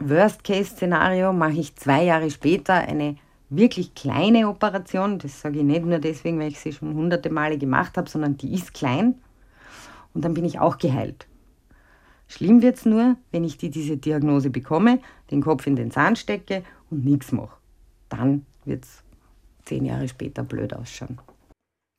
Worst-Case-Szenario 0.00 1.32
mache 1.32 1.58
ich 1.58 1.76
zwei 1.76 2.04
Jahre 2.04 2.30
später 2.30 2.74
eine 2.74 3.16
wirklich 3.50 3.94
kleine 3.94 4.48
Operation. 4.48 5.18
Das 5.18 5.40
sage 5.40 5.58
ich 5.58 5.64
nicht 5.64 5.84
nur 5.84 5.98
deswegen, 5.98 6.38
weil 6.38 6.48
ich 6.48 6.60
sie 6.60 6.72
schon 6.72 6.94
hunderte 6.94 7.30
Male 7.30 7.58
gemacht 7.58 7.96
habe, 7.96 8.08
sondern 8.08 8.36
die 8.36 8.54
ist 8.54 8.72
klein. 8.72 9.16
Und 10.14 10.24
dann 10.24 10.34
bin 10.34 10.44
ich 10.44 10.58
auch 10.58 10.78
geheilt. 10.78 11.26
Schlimm 12.30 12.62
wird 12.62 12.76
es 12.76 12.86
nur, 12.86 13.16
wenn 13.32 13.42
ich 13.42 13.58
die, 13.58 13.70
diese 13.70 13.96
Diagnose 13.96 14.50
bekomme, 14.50 15.00
den 15.32 15.42
Kopf 15.42 15.66
in 15.66 15.74
den 15.74 15.90
Zahn 15.90 16.14
stecke 16.14 16.62
und 16.88 17.04
nichts 17.04 17.32
mache. 17.32 17.56
Dann 18.08 18.46
wird 18.64 18.84
es 18.84 19.02
zehn 19.64 19.84
Jahre 19.84 20.06
später 20.06 20.44
blöd 20.44 20.72
ausschauen. 20.72 21.18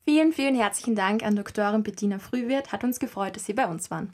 Vielen, 0.06 0.32
vielen 0.32 0.56
herzlichen 0.56 0.96
Dank 0.96 1.24
an 1.24 1.36
Doktorin 1.36 1.84
Bettina 1.84 2.18
Frühwirt. 2.18 2.72
Hat 2.72 2.86
uns 2.86 3.00
gefreut, 3.00 3.36
dass 3.36 3.46
Sie 3.46 3.54
bei 3.54 3.68
uns 3.68 3.92
waren. 3.92 4.14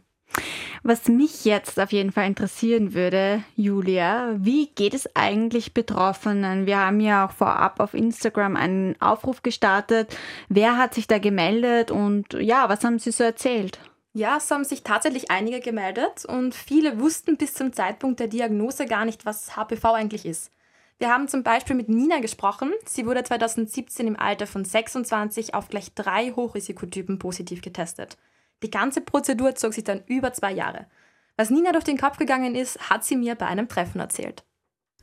Was 0.81 1.07
mich 1.07 1.45
jetzt 1.45 1.79
auf 1.79 1.91
jeden 1.91 2.11
Fall 2.11 2.25
interessieren 2.25 2.95
würde, 2.95 3.43
Julia, 3.55 4.35
wie 4.37 4.67
geht 4.67 4.95
es 4.95 5.15
eigentlich 5.15 5.75
Betroffenen? 5.75 6.65
Wir 6.65 6.79
haben 6.79 6.99
ja 6.99 7.27
auch 7.27 7.31
vorab 7.31 7.79
auf 7.79 7.93
Instagram 7.93 8.55
einen 8.55 8.99
Aufruf 8.99 9.43
gestartet. 9.43 10.17
Wer 10.49 10.77
hat 10.77 10.95
sich 10.95 11.07
da 11.07 11.19
gemeldet 11.19 11.91
und 11.91 12.33
ja, 12.33 12.69
was 12.69 12.83
haben 12.83 12.97
Sie 12.97 13.11
so 13.11 13.23
erzählt? 13.23 13.79
Ja, 14.17 14.37
es 14.37 14.49
haben 14.49 14.63
sich 14.63 14.81
tatsächlich 14.81 15.29
einige 15.29 15.59
gemeldet 15.59 16.25
und 16.25 16.55
viele 16.55 16.99
wussten 16.99 17.37
bis 17.37 17.53
zum 17.53 17.71
Zeitpunkt 17.71 18.19
der 18.19 18.27
Diagnose 18.27 18.87
gar 18.87 19.05
nicht, 19.05 19.27
was 19.27 19.55
HPV 19.55 19.93
eigentlich 19.93 20.25
ist. 20.25 20.51
Wir 20.97 21.09
haben 21.09 21.27
zum 21.27 21.43
Beispiel 21.43 21.75
mit 21.75 21.87
Nina 21.87 22.19
gesprochen. 22.19 22.73
Sie 22.83 23.05
wurde 23.05 23.23
2017 23.23 24.07
im 24.07 24.19
Alter 24.19 24.47
von 24.47 24.65
26 24.65 25.53
auf 25.53 25.67
gleich 25.67 25.93
drei 25.93 26.31
Hochrisikotypen 26.31 27.19
positiv 27.19 27.61
getestet. 27.61 28.17
Die 28.63 28.71
ganze 28.71 29.01
Prozedur 29.01 29.53
zog 29.53 29.75
sich 29.75 29.83
dann 29.83 30.01
über 30.07 30.33
zwei 30.33 30.51
Jahre. 30.51 30.87
Was 31.35 31.51
Nina 31.51 31.71
durch 31.71 31.83
den 31.83 31.99
Kopf 31.99 32.17
gegangen 32.17 32.55
ist, 32.55 32.89
hat 32.89 33.03
sie 33.03 33.17
mir 33.17 33.35
bei 33.35 33.45
einem 33.45 33.69
Treffen 33.69 33.99
erzählt. 33.99 34.43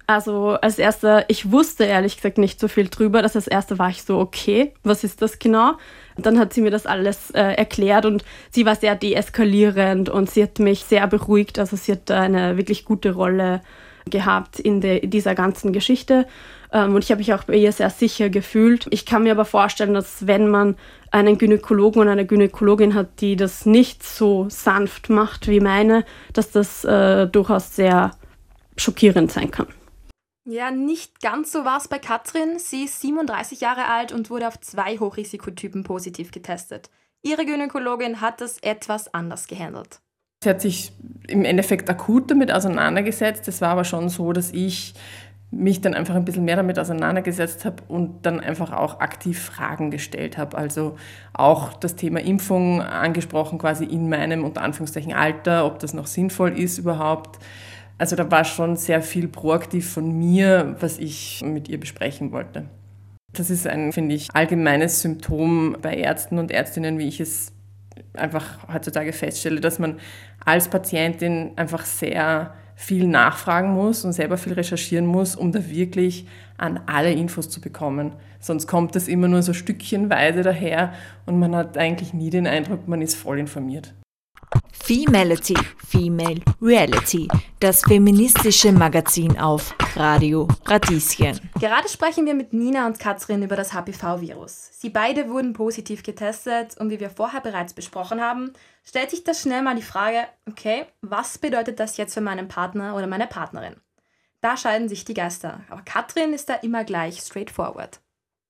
Also 0.06 0.50
als 0.60 0.78
erster, 0.78 1.24
ich 1.28 1.50
wusste 1.50 1.84
ehrlich 1.84 2.16
gesagt 2.16 2.36
nicht 2.36 2.60
so 2.60 2.68
viel 2.68 2.88
drüber. 2.88 3.22
Das 3.22 3.36
als 3.36 3.46
erster 3.46 3.78
war 3.78 3.88
ich 3.88 4.02
so, 4.02 4.18
okay, 4.18 4.72
was 4.82 5.02
ist 5.02 5.22
das 5.22 5.38
genau? 5.38 5.72
Dann 6.18 6.38
hat 6.38 6.52
sie 6.52 6.60
mir 6.60 6.70
das 6.70 6.86
alles 6.86 7.30
äh, 7.30 7.40
erklärt 7.40 8.04
und 8.04 8.22
sie 8.50 8.66
war 8.66 8.76
sehr 8.76 8.96
deeskalierend 8.96 10.10
und 10.10 10.30
sie 10.30 10.42
hat 10.42 10.58
mich 10.58 10.84
sehr 10.84 11.06
beruhigt. 11.06 11.58
Also 11.58 11.76
sie 11.76 11.92
hat 11.92 12.10
eine 12.10 12.58
wirklich 12.58 12.84
gute 12.84 13.12
Rolle 13.12 13.62
gehabt 14.10 14.60
in, 14.60 14.82
de, 14.82 15.06
dieser 15.06 15.34
ganzen 15.34 15.72
Geschichte. 15.72 16.26
Ähm, 16.70 16.94
und 16.94 17.02
ich 17.02 17.10
habe 17.10 17.20
mich 17.20 17.32
auch 17.32 17.44
bei 17.44 17.56
ihr 17.56 17.72
sehr 17.72 17.88
sicher 17.88 18.28
gefühlt. 18.28 18.86
Ich 18.90 19.06
kann 19.06 19.22
mir 19.22 19.32
aber 19.32 19.46
vorstellen, 19.46 19.94
dass 19.94 20.26
wenn 20.26 20.48
man 20.48 20.76
einen 21.10 21.38
Gynäkologen 21.38 22.02
und 22.02 22.08
eine 22.08 22.26
Gynäkologin 22.26 22.94
hat, 22.94 23.20
die 23.20 23.36
das 23.36 23.64
nicht 23.64 24.02
so 24.02 24.46
sanft 24.50 25.08
macht 25.08 25.48
wie 25.48 25.60
meine, 25.60 26.04
dass 26.34 26.50
das 26.50 26.84
äh, 26.84 27.26
durchaus 27.26 27.74
sehr 27.74 28.10
schockierend 28.76 29.32
sein 29.32 29.50
kann. 29.50 29.68
Ja, 30.46 30.70
nicht 30.70 31.20
ganz 31.20 31.52
so 31.52 31.64
war 31.64 31.78
es 31.78 31.88
bei 31.88 31.98
Katrin. 31.98 32.58
Sie 32.58 32.84
ist 32.84 33.00
37 33.00 33.60
Jahre 33.60 33.86
alt 33.86 34.12
und 34.12 34.28
wurde 34.28 34.46
auf 34.46 34.60
zwei 34.60 34.98
Hochrisikotypen 34.98 35.84
positiv 35.84 36.30
getestet. 36.32 36.90
Ihre 37.22 37.46
Gynäkologin 37.46 38.20
hat 38.20 38.42
das 38.42 38.58
etwas 38.58 39.12
anders 39.14 39.46
gehandelt. 39.46 40.00
Sie 40.42 40.50
hat 40.50 40.60
sich 40.60 40.92
im 41.26 41.46
Endeffekt 41.46 41.88
akut 41.88 42.30
damit 42.30 42.52
auseinandergesetzt. 42.52 43.48
Es 43.48 43.62
war 43.62 43.70
aber 43.70 43.84
schon 43.84 44.10
so, 44.10 44.34
dass 44.34 44.52
ich 44.52 44.92
mich 45.50 45.80
dann 45.80 45.94
einfach 45.94 46.14
ein 46.14 46.26
bisschen 46.26 46.44
mehr 46.44 46.56
damit 46.56 46.78
auseinandergesetzt 46.78 47.64
habe 47.64 47.82
und 47.88 48.26
dann 48.26 48.40
einfach 48.40 48.72
auch 48.72 49.00
aktiv 49.00 49.40
Fragen 49.40 49.90
gestellt 49.90 50.36
habe. 50.36 50.58
Also 50.58 50.96
auch 51.32 51.72
das 51.72 51.96
Thema 51.96 52.20
Impfung 52.20 52.82
angesprochen, 52.82 53.58
quasi 53.58 53.84
in 53.84 54.10
meinem 54.10 54.44
unter 54.44 54.60
Anführungszeichen 54.60 55.14
Alter, 55.14 55.64
ob 55.64 55.78
das 55.78 55.94
noch 55.94 56.06
sinnvoll 56.06 56.58
ist 56.58 56.76
überhaupt. 56.76 57.38
Also 57.98 58.16
da 58.16 58.30
war 58.30 58.44
schon 58.44 58.76
sehr 58.76 59.02
viel 59.02 59.28
proaktiv 59.28 59.90
von 59.92 60.10
mir, 60.18 60.76
was 60.80 60.98
ich 60.98 61.42
mit 61.44 61.68
ihr 61.68 61.78
besprechen 61.78 62.32
wollte. 62.32 62.64
Das 63.32 63.50
ist 63.50 63.66
ein, 63.66 63.92
finde 63.92 64.14
ich, 64.14 64.28
allgemeines 64.34 65.00
Symptom 65.00 65.76
bei 65.80 65.94
Ärzten 65.94 66.38
und 66.38 66.50
Ärztinnen, 66.50 66.98
wie 66.98 67.08
ich 67.08 67.20
es 67.20 67.52
einfach 68.14 68.72
heutzutage 68.72 69.12
feststelle, 69.12 69.60
dass 69.60 69.78
man 69.78 69.98
als 70.44 70.68
Patientin 70.68 71.52
einfach 71.56 71.84
sehr 71.84 72.54
viel 72.76 73.06
nachfragen 73.06 73.72
muss 73.72 74.04
und 74.04 74.12
selber 74.12 74.36
viel 74.36 74.52
recherchieren 74.52 75.06
muss, 75.06 75.36
um 75.36 75.52
da 75.52 75.68
wirklich 75.68 76.26
an 76.56 76.80
alle 76.86 77.12
Infos 77.12 77.48
zu 77.48 77.60
bekommen. 77.60 78.12
Sonst 78.40 78.66
kommt 78.66 78.94
das 78.94 79.08
immer 79.08 79.28
nur 79.28 79.42
so 79.42 79.52
stückchenweise 79.52 80.42
daher 80.42 80.92
und 81.26 81.38
man 81.38 81.54
hat 81.54 81.78
eigentlich 81.78 82.12
nie 82.12 82.30
den 82.30 82.46
Eindruck, 82.46 82.88
man 82.88 83.02
ist 83.02 83.14
voll 83.14 83.38
informiert. 83.38 83.94
Femality, 84.86 85.56
Female 85.88 86.42
Reality, 86.60 87.26
das 87.58 87.80
feministische 87.80 88.70
Magazin 88.70 89.38
auf 89.38 89.74
Radio 89.96 90.46
Radieschen. 90.66 91.40
Gerade 91.58 91.88
sprechen 91.88 92.26
wir 92.26 92.34
mit 92.34 92.52
Nina 92.52 92.86
und 92.86 92.98
Katrin 92.98 93.42
über 93.42 93.56
das 93.56 93.72
HPV-Virus. 93.72 94.78
Sie 94.78 94.90
beide 94.90 95.30
wurden 95.30 95.54
positiv 95.54 96.02
getestet 96.02 96.76
und 96.76 96.90
wie 96.90 97.00
wir 97.00 97.08
vorher 97.08 97.40
bereits 97.40 97.72
besprochen 97.72 98.20
haben, 98.20 98.52
stellt 98.84 99.08
sich 99.08 99.24
da 99.24 99.32
schnell 99.32 99.62
mal 99.62 99.74
die 99.74 99.80
Frage, 99.80 100.18
okay, 100.46 100.84
was 101.00 101.38
bedeutet 101.38 101.80
das 101.80 101.96
jetzt 101.96 102.12
für 102.12 102.20
meinen 102.20 102.48
Partner 102.48 102.94
oder 102.94 103.06
meine 103.06 103.26
Partnerin? 103.26 103.76
Da 104.42 104.58
scheiden 104.58 104.90
sich 104.90 105.06
die 105.06 105.14
Geister, 105.14 105.60
aber 105.70 105.80
Katrin 105.80 106.34
ist 106.34 106.50
da 106.50 106.56
immer 106.56 106.84
gleich 106.84 107.20
straightforward. 107.20 108.00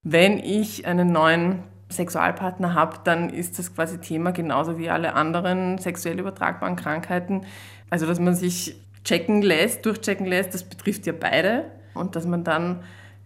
Wenn 0.03 0.41
ich 0.41 0.85
einen 0.85 1.13
neuen 1.13 1.63
Sexualpartner 1.95 2.75
habe, 2.75 2.99
dann 3.05 3.31
ist 3.31 3.59
das 3.59 3.75
quasi 3.75 3.99
Thema 3.99 4.33
genauso 4.33 4.79
wie 4.79 4.91
alle 4.91 5.15
anderen 5.15 5.79
sexuell 5.79 6.19
übertragbaren 6.19 6.77
Krankheiten. 6.77 7.43
Also, 7.91 8.07
dass 8.07 8.21
man 8.21 8.35
sich 8.35 8.77
checken 9.05 9.43
lässt, 9.43 9.85
durchchecken 9.87 10.27
lässt, 10.27 10.55
das 10.55 10.65
betrifft 10.65 11.07
ja 11.07 11.13
beide. 11.19 11.67
Und 11.95 12.17
dass 12.17 12.27
man 12.27 12.43
dann 12.45 12.81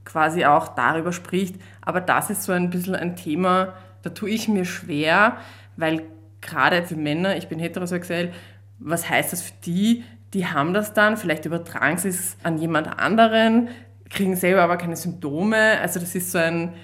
quasi 0.05 0.45
auch 0.45 0.69
darüber 0.69 1.13
spricht. 1.13 1.57
Aber 1.81 2.01
das 2.01 2.31
ist 2.31 2.45
so 2.45 2.53
ein 2.53 2.71
bisschen 2.71 2.97
ein 2.97 3.17
Thema, 3.17 3.75
da 4.03 4.11
tue 4.11 4.31
ich 4.31 4.49
mir 4.49 4.65
schwer, 4.65 5.37
weil 5.77 6.03
gerade 6.41 6.83
für 6.85 6.97
Männer, 6.97 7.37
ich 7.37 7.49
bin 7.49 7.59
heterosexuell, 7.59 8.33
was 8.79 9.09
heißt 9.09 9.33
das 9.33 9.43
für 9.43 9.55
die? 9.65 10.05
Die 10.35 10.47
haben 10.47 10.75
das 10.75 10.93
dann, 10.93 11.17
vielleicht 11.17 11.45
übertragen 11.47 11.99
sie 11.99 12.09
es 12.09 12.37
an 12.43 12.59
jemand 12.59 12.99
anderen, 12.99 13.69
kriegen 14.11 14.37
selber 14.37 14.63
aber 14.63 14.77
keine 14.77 14.97
Symptome. 14.97 15.79
Also 15.81 16.01
das 16.01 16.15
ist 16.15 16.33
so 16.33 16.39
ein, 16.39 16.75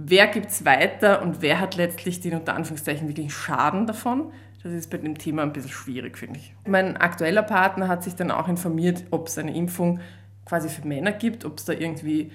wer 0.00 0.28
gibt 0.28 0.50
es 0.50 0.64
weiter 0.64 1.22
und 1.22 1.42
wer 1.42 1.58
hat 1.58 1.74
letztlich 1.74 2.20
den 2.20 2.34
unter 2.34 2.54
Anführungszeichen 2.54 3.08
wirklich 3.08 3.34
Schaden 3.34 3.86
davon. 3.86 4.32
Das 4.62 4.72
ist 4.72 4.90
bei 4.90 4.98
dem 4.98 5.18
Thema 5.18 5.42
ein 5.42 5.52
bisschen 5.52 5.70
schwierig, 5.70 6.16
finde 6.16 6.38
ich. 6.38 6.54
Mein 6.66 6.96
aktueller 6.96 7.42
Partner 7.42 7.88
hat 7.88 8.04
sich 8.04 8.14
dann 8.14 8.30
auch 8.30 8.48
informiert, 8.48 9.04
ob 9.10 9.26
es 9.26 9.38
eine 9.38 9.54
Impfung 9.54 10.00
quasi 10.44 10.68
für 10.68 10.86
Männer 10.86 11.12
gibt, 11.12 11.44
ob 11.44 11.58
es 11.58 11.64
da 11.64 11.72
irgendwie, 11.72 12.30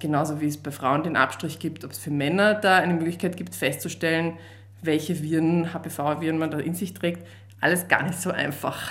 genauso 0.00 0.40
wie 0.40 0.48
es 0.48 0.56
bei 0.56 0.72
Frauen 0.72 1.04
den 1.04 1.16
Abstrich 1.16 1.60
gibt, 1.60 1.84
ob 1.84 1.92
es 1.92 1.98
für 1.98 2.10
Männer 2.10 2.54
da 2.54 2.78
eine 2.78 2.94
Möglichkeit 2.94 3.36
gibt, 3.36 3.54
festzustellen, 3.54 4.36
welche 4.82 5.22
Viren, 5.22 5.72
HPV-Viren 5.72 6.38
man 6.38 6.50
da 6.50 6.58
in 6.58 6.74
sich 6.74 6.94
trägt. 6.94 7.26
Alles 7.60 7.86
gar 7.86 8.02
nicht 8.02 8.20
so 8.20 8.30
einfach. 8.30 8.90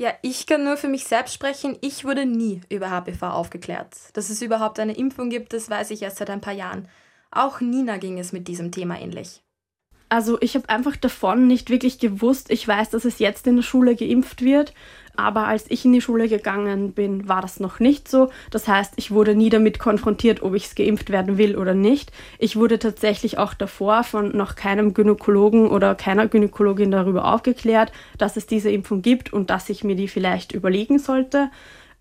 Ja, 0.00 0.14
ich 0.22 0.46
kann 0.46 0.64
nur 0.64 0.78
für 0.78 0.88
mich 0.88 1.04
selbst 1.04 1.34
sprechen. 1.34 1.76
Ich 1.82 2.06
wurde 2.06 2.24
nie 2.24 2.62
über 2.70 2.88
HPV 2.88 3.22
aufgeklärt. 3.22 3.94
Dass 4.14 4.30
es 4.30 4.40
überhaupt 4.40 4.78
eine 4.78 4.96
Impfung 4.96 5.28
gibt, 5.28 5.52
das 5.52 5.68
weiß 5.68 5.90
ich 5.90 6.00
erst 6.00 6.16
seit 6.16 6.30
ein 6.30 6.40
paar 6.40 6.54
Jahren. 6.54 6.88
Auch 7.30 7.60
Nina 7.60 7.98
ging 7.98 8.18
es 8.18 8.32
mit 8.32 8.48
diesem 8.48 8.72
Thema 8.72 8.98
ähnlich. 8.98 9.42
Also 10.08 10.40
ich 10.40 10.54
habe 10.54 10.70
einfach 10.70 10.96
davon 10.96 11.46
nicht 11.46 11.68
wirklich 11.68 11.98
gewusst. 11.98 12.50
Ich 12.50 12.66
weiß, 12.66 12.88
dass 12.88 13.04
es 13.04 13.18
jetzt 13.18 13.46
in 13.46 13.56
der 13.56 13.62
Schule 13.62 13.94
geimpft 13.94 14.40
wird, 14.40 14.72
aber 15.16 15.46
als 15.46 15.70
ich 15.70 15.84
in 15.84 15.92
die 15.92 16.00
Schule 16.00 16.28
gegangen 16.28 16.92
bin, 16.92 17.28
war 17.28 17.42
das 17.42 17.60
noch 17.60 17.80
nicht 17.80 18.08
so. 18.08 18.30
Das 18.50 18.68
heißt, 18.68 18.94
ich 18.96 19.10
wurde 19.10 19.34
nie 19.34 19.50
damit 19.50 19.78
konfrontiert, 19.78 20.42
ob 20.42 20.54
ich 20.54 20.74
geimpft 20.74 21.10
werden 21.10 21.38
will 21.38 21.56
oder 21.56 21.74
nicht. 21.74 22.12
Ich 22.38 22.56
wurde 22.56 22.78
tatsächlich 22.78 23.38
auch 23.38 23.54
davor 23.54 24.04
von 24.04 24.36
noch 24.36 24.54
keinem 24.54 24.94
Gynäkologen 24.94 25.68
oder 25.68 25.94
keiner 25.94 26.28
Gynäkologin 26.28 26.90
darüber 26.90 27.32
aufgeklärt, 27.32 27.92
dass 28.18 28.36
es 28.36 28.46
diese 28.46 28.70
Impfung 28.70 29.02
gibt 29.02 29.32
und 29.32 29.50
dass 29.50 29.68
ich 29.68 29.84
mir 29.84 29.96
die 29.96 30.08
vielleicht 30.08 30.52
überlegen 30.52 30.98
sollte. 30.98 31.50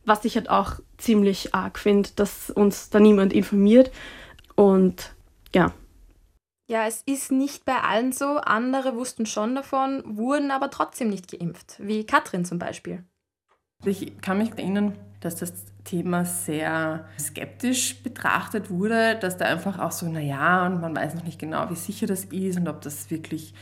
Was 0.06 0.26
ich 0.26 0.36
halt 0.36 0.50
auch 0.50 0.80
ziemlich 0.98 1.54
arg 1.54 1.78
finde, 1.78 2.10
dass 2.16 2.50
uns 2.50 2.90
da 2.90 3.00
niemand 3.00 3.34
informiert. 3.34 3.92
Und 4.56 5.14
ja. 5.54 5.74
Ja, 6.70 6.86
es 6.86 7.02
ist 7.08 7.32
nicht 7.32 7.66
bei 7.66 7.82
allen 7.82 8.12
so. 8.12 8.38
Andere 8.38 8.96
wussten 8.96 9.26
schon 9.26 9.56
davon, 9.56 10.04
wurden 10.06 10.52
aber 10.52 10.70
trotzdem 10.70 11.10
nicht 11.10 11.32
geimpft, 11.32 11.78
wie 11.80 12.06
Katrin 12.06 12.46
zum 12.46 12.60
Beispiel. 12.60 13.04
Ich 13.86 14.22
kann 14.22 14.38
mich 14.38 14.52
erinnern, 14.52 14.94
dass 15.20 15.38
das 15.38 15.52
Thema 15.84 16.26
sehr 16.26 17.08
skeptisch 17.20 18.04
betrachtet 18.04 18.70
wurde, 18.70 19.16
dass 19.16 19.38
da 19.38 19.46
einfach 19.46 19.80
auch 19.80 19.92
so, 19.92 20.08
naja, 20.08 20.68
und 20.68 20.80
man 20.80 20.96
weiß 20.96 21.16
noch 21.16 21.24
nicht 21.24 21.40
genau, 21.40 21.72
wie 21.72 21.76
sicher 21.76 22.06
das 22.06 22.26
ist 22.26 22.60
und 22.60 22.68
ob 22.68 22.82
das 22.82 23.10
wirklich 23.10 23.56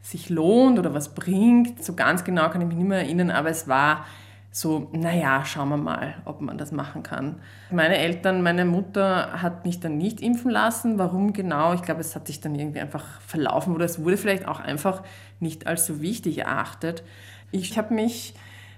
sich 0.00 0.30
lohnt 0.30 0.78
oder 0.78 0.94
was 0.94 1.16
bringt. 1.16 1.82
So 1.82 1.94
ganz 1.94 2.22
genau 2.22 2.48
kann 2.48 2.60
ich 2.60 2.68
mich 2.68 2.76
nicht 2.76 2.88
mehr 2.88 3.00
erinnern, 3.00 3.32
aber 3.32 3.50
es 3.50 3.66
war 3.66 4.06
so, 4.54 4.90
naja, 4.92 5.46
schauen 5.46 5.70
wir 5.70 5.78
mal, 5.78 6.16
ob 6.26 6.42
man 6.42 6.58
das 6.58 6.72
machen 6.72 7.02
kann. 7.02 7.40
Meine 7.70 7.96
Eltern, 7.96 8.42
meine 8.42 8.66
Mutter 8.66 9.40
hat 9.40 9.64
mich 9.64 9.80
dann 9.80 9.96
nicht 9.96 10.20
impfen 10.20 10.50
lassen. 10.50 10.98
Warum 10.98 11.32
genau? 11.32 11.72
Ich 11.72 11.80
glaube, 11.80 12.02
es 12.02 12.14
hat 12.14 12.26
sich 12.26 12.42
dann 12.42 12.54
irgendwie 12.54 12.80
einfach 12.80 13.22
verlaufen 13.22 13.74
oder 13.74 13.86
es 13.86 14.04
wurde 14.04 14.18
vielleicht 14.18 14.46
auch 14.46 14.60
einfach 14.60 15.02
nicht 15.40 15.66
als 15.66 15.86
so 15.86 16.02
wichtig 16.02 16.38
erachtet. 16.40 17.02
Ich 17.50 17.78
habe 17.78 17.94
mich 17.94 18.34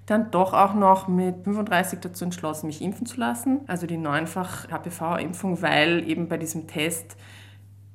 dann 0.07 0.31
doch 0.31 0.53
auch 0.53 0.75
noch 0.75 1.09
mit 1.09 1.43
35 1.43 1.99
dazu 1.99 2.25
entschlossen, 2.25 2.69
mich 2.69 2.81
impfen 2.81 3.07
zu 3.07 3.19
lassen, 3.19 3.63
also 3.67 3.89
die 3.89 3.97
neunfach 3.97 4.69
HPV-Impfung, 4.71 5.61
weil 5.61 6.09
eben 6.09 6.29
bei 6.29 6.37
diesem 6.37 6.69
Test, 6.69 7.17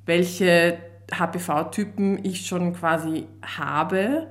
welche 0.05 0.79
HPV-Typen 1.13 2.25
ich 2.25 2.45
schon 2.45 2.74
quasi 2.74 3.27
habe, 3.41 4.27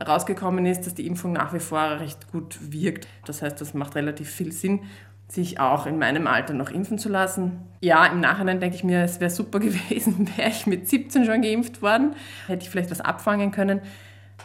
rausgekommen 0.00 0.66
ist, 0.66 0.86
dass 0.86 0.94
die 0.94 1.06
Impfung 1.06 1.32
nach 1.32 1.52
wie 1.52 1.60
vor 1.60 2.00
recht 2.00 2.30
gut 2.30 2.58
wirkt. 2.72 3.06
Das 3.26 3.42
heißt, 3.42 3.60
das 3.60 3.74
macht 3.74 3.94
relativ 3.94 4.30
viel 4.30 4.52
Sinn, 4.52 4.80
sich 5.28 5.60
auch 5.60 5.86
in 5.86 5.98
meinem 5.98 6.26
Alter 6.26 6.54
noch 6.54 6.70
impfen 6.70 6.98
zu 6.98 7.08
lassen. 7.08 7.60
Ja, 7.80 8.06
im 8.06 8.20
Nachhinein 8.20 8.60
denke 8.60 8.76
ich 8.76 8.84
mir, 8.84 9.02
es 9.02 9.20
wäre 9.20 9.30
super 9.30 9.58
gewesen, 9.60 10.30
wäre 10.36 10.50
ich 10.50 10.66
mit 10.66 10.88
17 10.88 11.24
schon 11.24 11.42
geimpft 11.42 11.82
worden, 11.82 12.14
hätte 12.46 12.64
ich 12.64 12.70
vielleicht 12.70 12.90
was 12.90 13.00
abfangen 13.00 13.50
können. 13.50 13.80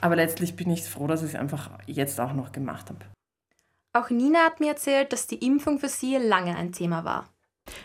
Aber 0.01 0.15
letztlich 0.15 0.55
bin 0.55 0.69
ich 0.69 0.83
froh, 0.83 1.07
dass 1.07 1.23
ich 1.23 1.29
es 1.29 1.35
einfach 1.35 1.71
jetzt 1.87 2.19
auch 2.19 2.33
noch 2.33 2.51
gemacht 2.51 2.89
habe. 2.89 2.99
Auch 3.93 4.09
Nina 4.09 4.39
hat 4.39 4.59
mir 4.59 4.69
erzählt, 4.69 5.11
dass 5.11 5.27
die 5.27 5.43
Impfung 5.43 5.79
für 5.79 5.89
sie 5.89 6.17
lange 6.17 6.55
ein 6.55 6.71
Thema 6.71 7.03
war. 7.03 7.29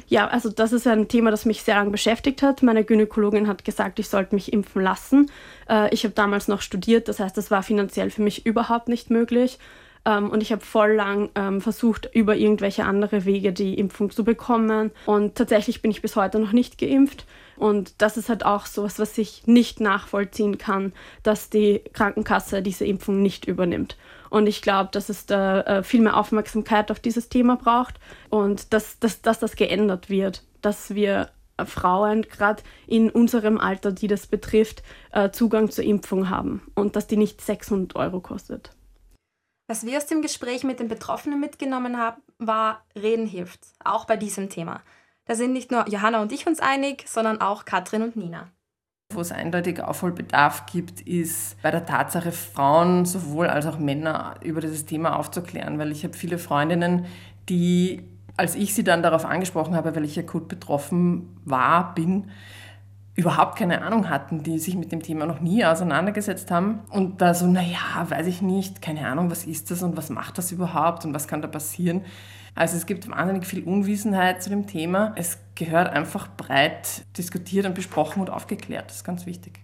Ja, 0.08 0.28
also 0.28 0.50
das 0.50 0.72
ist 0.72 0.86
ein 0.86 1.08
Thema, 1.08 1.30
das 1.30 1.44
mich 1.44 1.62
sehr 1.62 1.76
lange 1.76 1.90
beschäftigt 1.90 2.42
hat. 2.42 2.62
Meine 2.62 2.84
Gynäkologin 2.84 3.48
hat 3.48 3.64
gesagt, 3.64 3.98
ich 3.98 4.08
sollte 4.08 4.34
mich 4.34 4.52
impfen 4.52 4.82
lassen. 4.82 5.30
Äh, 5.68 5.92
ich 5.92 6.04
habe 6.04 6.14
damals 6.14 6.48
noch 6.48 6.60
studiert, 6.60 7.08
das 7.08 7.20
heißt, 7.20 7.36
das 7.36 7.50
war 7.50 7.62
finanziell 7.62 8.10
für 8.10 8.22
mich 8.22 8.46
überhaupt 8.46 8.88
nicht 8.88 9.10
möglich. 9.10 9.58
Ähm, 10.04 10.30
und 10.30 10.42
ich 10.42 10.52
habe 10.52 10.64
voll 10.64 10.92
lang 10.92 11.30
ähm, 11.34 11.60
versucht, 11.60 12.10
über 12.12 12.36
irgendwelche 12.36 12.84
andere 12.84 13.24
Wege 13.24 13.52
die 13.52 13.74
Impfung 13.74 14.10
zu 14.10 14.24
bekommen. 14.24 14.90
Und 15.06 15.36
tatsächlich 15.36 15.82
bin 15.82 15.90
ich 15.90 16.02
bis 16.02 16.16
heute 16.16 16.38
noch 16.38 16.52
nicht 16.52 16.78
geimpft. 16.78 17.24
Und 17.56 17.94
das 17.98 18.16
ist 18.16 18.28
halt 18.28 18.44
auch 18.44 18.66
sowas, 18.66 18.98
was 18.98 19.16
ich 19.18 19.46
nicht 19.46 19.80
nachvollziehen 19.80 20.58
kann, 20.58 20.92
dass 21.22 21.50
die 21.50 21.82
Krankenkasse 21.92 22.62
diese 22.62 22.84
Impfung 22.84 23.22
nicht 23.22 23.44
übernimmt. 23.44 23.96
Und 24.32 24.46
ich 24.46 24.62
glaube, 24.62 24.88
dass 24.92 25.10
es 25.10 25.26
da 25.26 25.60
äh, 25.60 25.82
viel 25.82 26.00
mehr 26.00 26.16
Aufmerksamkeit 26.16 26.90
auf 26.90 27.00
dieses 27.00 27.28
Thema 27.28 27.56
braucht 27.56 27.96
und 28.30 28.72
dass, 28.72 28.98
dass, 28.98 29.20
dass 29.20 29.38
das 29.40 29.56
geändert 29.56 30.08
wird, 30.08 30.42
dass 30.62 30.94
wir 30.94 31.28
Frauen, 31.66 32.22
gerade 32.22 32.62
in 32.86 33.10
unserem 33.10 33.58
Alter, 33.58 33.92
die 33.92 34.06
das 34.06 34.26
betrifft, 34.26 34.82
äh, 35.12 35.30
Zugang 35.32 35.70
zur 35.70 35.84
Impfung 35.84 36.30
haben 36.30 36.62
und 36.74 36.96
dass 36.96 37.06
die 37.06 37.18
nicht 37.18 37.42
600 37.42 37.94
Euro 37.94 38.20
kostet. 38.20 38.70
Was 39.68 39.84
wir 39.84 39.98
aus 39.98 40.06
dem 40.06 40.22
Gespräch 40.22 40.64
mit 40.64 40.80
den 40.80 40.88
Betroffenen 40.88 41.38
mitgenommen 41.38 41.98
haben, 41.98 42.22
war, 42.38 42.86
Reden 42.96 43.26
hilft, 43.26 43.60
auch 43.84 44.06
bei 44.06 44.16
diesem 44.16 44.48
Thema. 44.48 44.80
Da 45.26 45.34
sind 45.34 45.52
nicht 45.52 45.70
nur 45.70 45.86
Johanna 45.90 46.22
und 46.22 46.32
ich 46.32 46.46
uns 46.46 46.58
einig, 46.58 47.04
sondern 47.06 47.42
auch 47.42 47.66
Katrin 47.66 48.00
und 48.00 48.16
Nina. 48.16 48.50
Wo 49.14 49.20
es 49.20 49.32
eindeutig 49.32 49.82
Aufholbedarf 49.82 50.66
gibt, 50.66 51.00
ist 51.02 51.60
bei 51.62 51.70
der 51.70 51.86
Tatsache, 51.86 52.32
Frauen 52.32 53.04
sowohl 53.04 53.48
als 53.48 53.66
auch 53.66 53.78
Männer 53.78 54.34
über 54.42 54.60
dieses 54.60 54.86
Thema 54.86 55.18
aufzuklären, 55.18 55.78
weil 55.78 55.92
ich 55.92 56.04
habe 56.04 56.14
viele 56.14 56.38
Freundinnen, 56.38 57.06
die, 57.48 58.02
als 58.36 58.54
ich 58.54 58.74
sie 58.74 58.84
dann 58.84 59.02
darauf 59.02 59.24
angesprochen 59.24 59.74
habe, 59.74 59.94
weil 59.94 60.04
ich 60.04 60.18
akut 60.18 60.48
betroffen 60.48 61.36
war, 61.44 61.94
bin, 61.94 62.30
überhaupt 63.14 63.58
keine 63.58 63.82
Ahnung 63.82 64.08
hatten, 64.08 64.42
die 64.42 64.58
sich 64.58 64.74
mit 64.74 64.90
dem 64.90 65.02
Thema 65.02 65.26
noch 65.26 65.40
nie 65.40 65.64
auseinandergesetzt 65.64 66.50
haben 66.50 66.80
und 66.90 67.20
da 67.20 67.34
so, 67.34 67.46
naja, 67.46 68.06
weiß 68.08 68.26
ich 68.26 68.40
nicht, 68.40 68.80
keine 68.80 69.06
Ahnung, 69.06 69.30
was 69.30 69.44
ist 69.44 69.70
das 69.70 69.82
und 69.82 69.96
was 69.96 70.08
macht 70.08 70.38
das 70.38 70.50
überhaupt 70.50 71.04
und 71.04 71.12
was 71.12 71.28
kann 71.28 71.42
da 71.42 71.48
passieren. 71.48 72.02
Also 72.54 72.76
es 72.76 72.86
gibt 72.86 73.08
wahnsinnig 73.10 73.46
viel 73.46 73.64
Unwissenheit 73.64 74.42
zu 74.42 74.50
dem 74.50 74.66
Thema. 74.66 75.12
Es 75.16 75.38
gehört 75.64 75.92
einfach 75.92 76.28
breit 76.36 77.04
diskutiert 77.16 77.66
und 77.66 77.74
besprochen 77.74 78.20
und 78.20 78.30
aufgeklärt. 78.30 78.86
Das 78.86 78.96
ist 78.96 79.04
ganz 79.04 79.26
wichtig. 79.26 79.60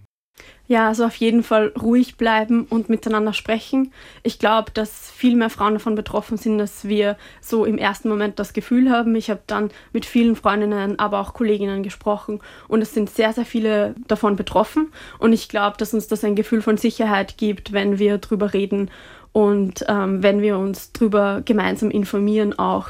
Ja, 0.67 0.87
also 0.87 1.05
auf 1.05 1.15
jeden 1.15 1.41
Fall 1.43 1.73
ruhig 1.81 2.15
bleiben 2.15 2.65
und 2.69 2.89
miteinander 2.89 3.33
sprechen. 3.33 3.91
Ich 4.23 4.37
glaube, 4.37 4.71
dass 4.71 5.09
viel 5.09 5.35
mehr 5.35 5.49
Frauen 5.49 5.73
davon 5.73 5.95
betroffen 5.95 6.37
sind, 6.37 6.59
dass 6.59 6.87
wir 6.87 7.17
so 7.41 7.65
im 7.65 7.77
ersten 7.77 8.07
Moment 8.07 8.37
das 8.37 8.53
Gefühl 8.53 8.91
haben. 8.91 9.15
Ich 9.15 9.29
habe 9.29 9.41
dann 9.47 9.71
mit 9.93 10.05
vielen 10.05 10.35
Freundinnen, 10.35 10.99
aber 10.99 11.19
auch 11.19 11.33
Kolleginnen 11.33 11.81
gesprochen 11.81 12.39
und 12.67 12.81
es 12.81 12.93
sind 12.93 13.09
sehr, 13.09 13.33
sehr 13.33 13.45
viele 13.45 13.95
davon 14.07 14.35
betroffen. 14.35 14.91
Und 15.17 15.33
ich 15.33 15.49
glaube, 15.49 15.77
dass 15.77 15.93
uns 15.93 16.07
das 16.07 16.23
ein 16.23 16.35
Gefühl 16.35 16.61
von 16.61 16.77
Sicherheit 16.77 17.37
gibt, 17.37 17.73
wenn 17.73 17.97
wir 17.97 18.19
drüber 18.19 18.53
reden 18.53 18.91
und 19.31 19.83
ähm, 19.87 20.23
wenn 20.23 20.41
wir 20.41 20.57
uns 20.57 20.91
darüber 20.91 21.41
gemeinsam 21.43 21.89
informieren 21.89 22.57
auch. 22.57 22.89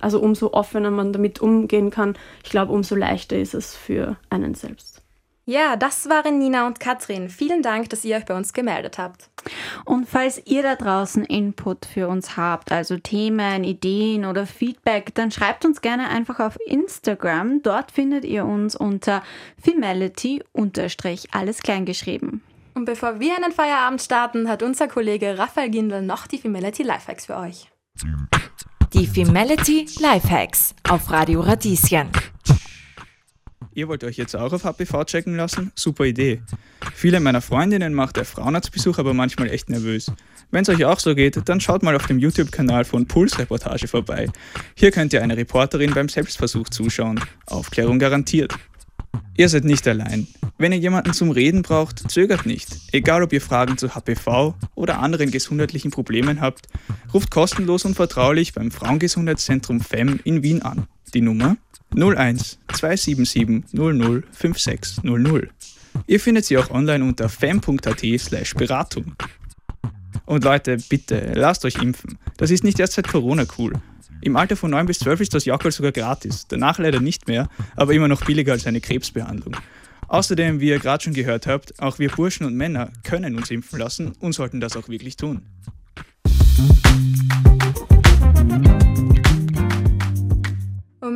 Also 0.00 0.20
umso 0.20 0.52
offener 0.52 0.90
man 0.90 1.12
damit 1.12 1.40
umgehen 1.40 1.90
kann, 1.90 2.16
ich 2.44 2.50
glaube, 2.50 2.72
umso 2.72 2.94
leichter 2.94 3.36
ist 3.38 3.54
es 3.54 3.74
für 3.74 4.16
einen 4.30 4.54
selbst. 4.54 5.02
Ja, 5.48 5.76
das 5.76 6.10
waren 6.10 6.38
Nina 6.38 6.66
und 6.66 6.78
Katrin. 6.78 7.30
Vielen 7.30 7.62
Dank, 7.62 7.88
dass 7.88 8.04
ihr 8.04 8.18
euch 8.18 8.26
bei 8.26 8.36
uns 8.36 8.52
gemeldet 8.52 8.98
habt. 8.98 9.30
Und 9.86 10.06
falls 10.06 10.42
ihr 10.44 10.62
da 10.62 10.76
draußen 10.76 11.24
Input 11.24 11.86
für 11.86 12.06
uns 12.06 12.36
habt, 12.36 12.70
also 12.70 12.98
Themen, 12.98 13.64
Ideen 13.64 14.26
oder 14.26 14.44
Feedback, 14.44 15.14
dann 15.14 15.30
schreibt 15.30 15.64
uns 15.64 15.80
gerne 15.80 16.10
einfach 16.10 16.38
auf 16.38 16.58
Instagram. 16.66 17.62
Dort 17.62 17.92
findet 17.92 18.26
ihr 18.26 18.44
uns 18.44 18.76
unter 18.76 19.22
Femality 19.58 20.42
alles 21.32 21.62
kleingeschrieben. 21.62 22.42
Und 22.74 22.84
bevor 22.84 23.18
wir 23.18 23.34
einen 23.34 23.52
Feierabend 23.52 24.02
starten, 24.02 24.50
hat 24.50 24.62
unser 24.62 24.86
Kollege 24.86 25.38
Raphael 25.38 25.70
Gindel 25.70 26.02
noch 26.02 26.26
die 26.26 26.36
Femality 26.36 26.82
Lifehacks 26.82 27.24
für 27.24 27.38
euch. 27.38 27.70
Die 28.98 29.06
Femality 29.06 29.86
Lifehacks 30.00 30.74
auf 30.88 31.12
Radio 31.12 31.40
Radieschen. 31.40 32.08
Ihr 33.72 33.86
wollt 33.86 34.02
euch 34.02 34.16
jetzt 34.16 34.34
auch 34.34 34.52
auf 34.52 34.64
HPV 34.64 35.04
checken 35.04 35.36
lassen? 35.36 35.70
Super 35.76 36.04
Idee. 36.04 36.42
Viele 36.94 37.20
meiner 37.20 37.40
Freundinnen 37.40 37.94
macht 37.94 38.16
der 38.16 38.24
Frauenarztbesuch 38.24 38.98
aber 38.98 39.14
manchmal 39.14 39.50
echt 39.50 39.70
nervös. 39.70 40.10
Wenn 40.50 40.62
es 40.62 40.68
euch 40.68 40.84
auch 40.84 40.98
so 40.98 41.14
geht, 41.14 41.48
dann 41.48 41.60
schaut 41.60 41.84
mal 41.84 41.94
auf 41.94 42.08
dem 42.08 42.18
YouTube-Kanal 42.18 42.84
von 42.84 43.06
Puls 43.06 43.38
Reportage 43.38 43.86
vorbei. 43.86 44.28
Hier 44.74 44.90
könnt 44.90 45.12
ihr 45.12 45.22
eine 45.22 45.36
Reporterin 45.36 45.94
beim 45.94 46.08
Selbstversuch 46.08 46.68
zuschauen. 46.68 47.20
Aufklärung 47.46 48.00
garantiert. 48.00 48.52
Ihr 49.36 49.48
seid 49.48 49.62
nicht 49.62 49.86
allein. 49.86 50.26
Wenn 50.60 50.72
ihr 50.72 50.78
jemanden 50.78 51.12
zum 51.12 51.30
Reden 51.30 51.62
braucht, 51.62 52.10
zögert 52.10 52.44
nicht. 52.44 52.68
Egal 52.90 53.22
ob 53.22 53.32
ihr 53.32 53.40
Fragen 53.40 53.78
zu 53.78 53.94
HPV 53.94 54.56
oder 54.74 54.98
anderen 54.98 55.30
gesundheitlichen 55.30 55.92
Problemen 55.92 56.40
habt, 56.40 56.66
ruft 57.14 57.30
kostenlos 57.30 57.84
und 57.84 57.94
vertraulich 57.94 58.54
beim 58.54 58.72
Frauengesundheitszentrum 58.72 59.80
FEM 59.80 60.18
in 60.24 60.42
Wien 60.42 60.62
an. 60.62 60.88
Die 61.14 61.20
Nummer 61.20 61.56
01 61.94 62.58
277 62.72 63.72
00 63.72 64.24
5600. 64.32 65.48
Ihr 66.08 66.18
findet 66.18 66.44
sie 66.44 66.58
auch 66.58 66.70
online 66.70 67.04
unter 67.04 67.28
fem.at 67.28 68.02
slash 68.18 68.54
Beratung. 68.54 69.14
Und 70.26 70.42
Leute, 70.42 70.76
bitte, 70.88 71.34
lasst 71.36 71.64
euch 71.64 71.76
impfen. 71.76 72.18
Das 72.36 72.50
ist 72.50 72.64
nicht 72.64 72.80
erst 72.80 72.94
seit 72.94 73.06
Corona 73.06 73.46
cool. 73.58 73.74
Im 74.22 74.34
Alter 74.34 74.56
von 74.56 74.72
9 74.72 74.86
bis 74.86 74.98
12 74.98 75.20
ist 75.20 75.34
das 75.34 75.44
Jockel 75.44 75.70
sogar 75.70 75.92
gratis, 75.92 76.46
danach 76.48 76.78
leider 76.78 76.98
nicht 76.98 77.28
mehr, 77.28 77.48
aber 77.76 77.94
immer 77.94 78.08
noch 78.08 78.24
billiger 78.24 78.52
als 78.52 78.66
eine 78.66 78.80
Krebsbehandlung. 78.80 79.54
Außerdem, 80.08 80.60
wie 80.60 80.68
ihr 80.68 80.78
gerade 80.78 81.04
schon 81.04 81.12
gehört 81.12 81.46
habt, 81.46 81.80
auch 81.80 81.98
wir 81.98 82.08
Burschen 82.10 82.46
und 82.46 82.54
Männer 82.56 82.90
können 83.04 83.36
uns 83.36 83.50
impfen 83.50 83.78
lassen 83.78 84.12
und 84.20 84.32
sollten 84.32 84.58
das 84.58 84.76
auch 84.76 84.88
wirklich 84.88 85.16
tun. 85.16 85.42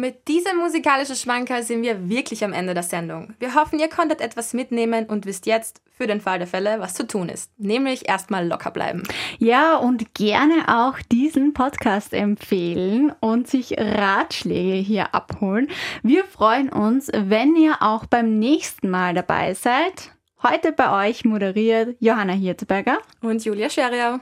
Mit 0.02 0.26
diesem 0.26 0.58
musikalischen 0.58 1.14
Schwanker 1.14 1.62
sind 1.62 1.84
wir 1.84 2.08
wirklich 2.08 2.42
am 2.42 2.52
Ende 2.52 2.74
der 2.74 2.82
Sendung. 2.82 3.34
Wir 3.38 3.54
hoffen, 3.54 3.78
ihr 3.78 3.88
konntet 3.88 4.20
etwas 4.20 4.52
mitnehmen 4.52 5.06
und 5.06 5.26
wisst 5.26 5.46
jetzt, 5.46 5.80
für 5.96 6.08
den 6.08 6.20
Fall 6.20 6.38
der 6.38 6.48
Fälle, 6.48 6.80
was 6.80 6.94
zu 6.94 7.06
tun 7.06 7.28
ist. 7.28 7.52
Nämlich 7.56 8.08
erstmal 8.08 8.48
locker 8.48 8.72
bleiben. 8.72 9.04
Ja, 9.38 9.76
und 9.76 10.12
gerne 10.14 10.64
auch 10.66 10.98
diesen 11.12 11.54
Podcast 11.54 12.14
empfehlen 12.14 13.12
und 13.20 13.46
sich 13.46 13.76
Ratschläge 13.78 14.78
hier 14.78 15.14
abholen. 15.14 15.68
Wir 16.02 16.24
freuen 16.24 16.70
uns, 16.70 17.08
wenn 17.14 17.54
ihr 17.54 17.76
auch 17.80 18.06
beim 18.06 18.40
nächsten 18.40 18.90
Mal 18.90 19.14
dabei 19.14 19.54
seid. 19.54 20.10
Heute 20.42 20.72
bei 20.72 21.08
euch 21.08 21.24
moderiert 21.24 21.94
Johanna 22.00 22.32
Hirzberger 22.32 22.98
und 23.20 23.44
Julia 23.44 23.70
Scheriau. 23.70 24.18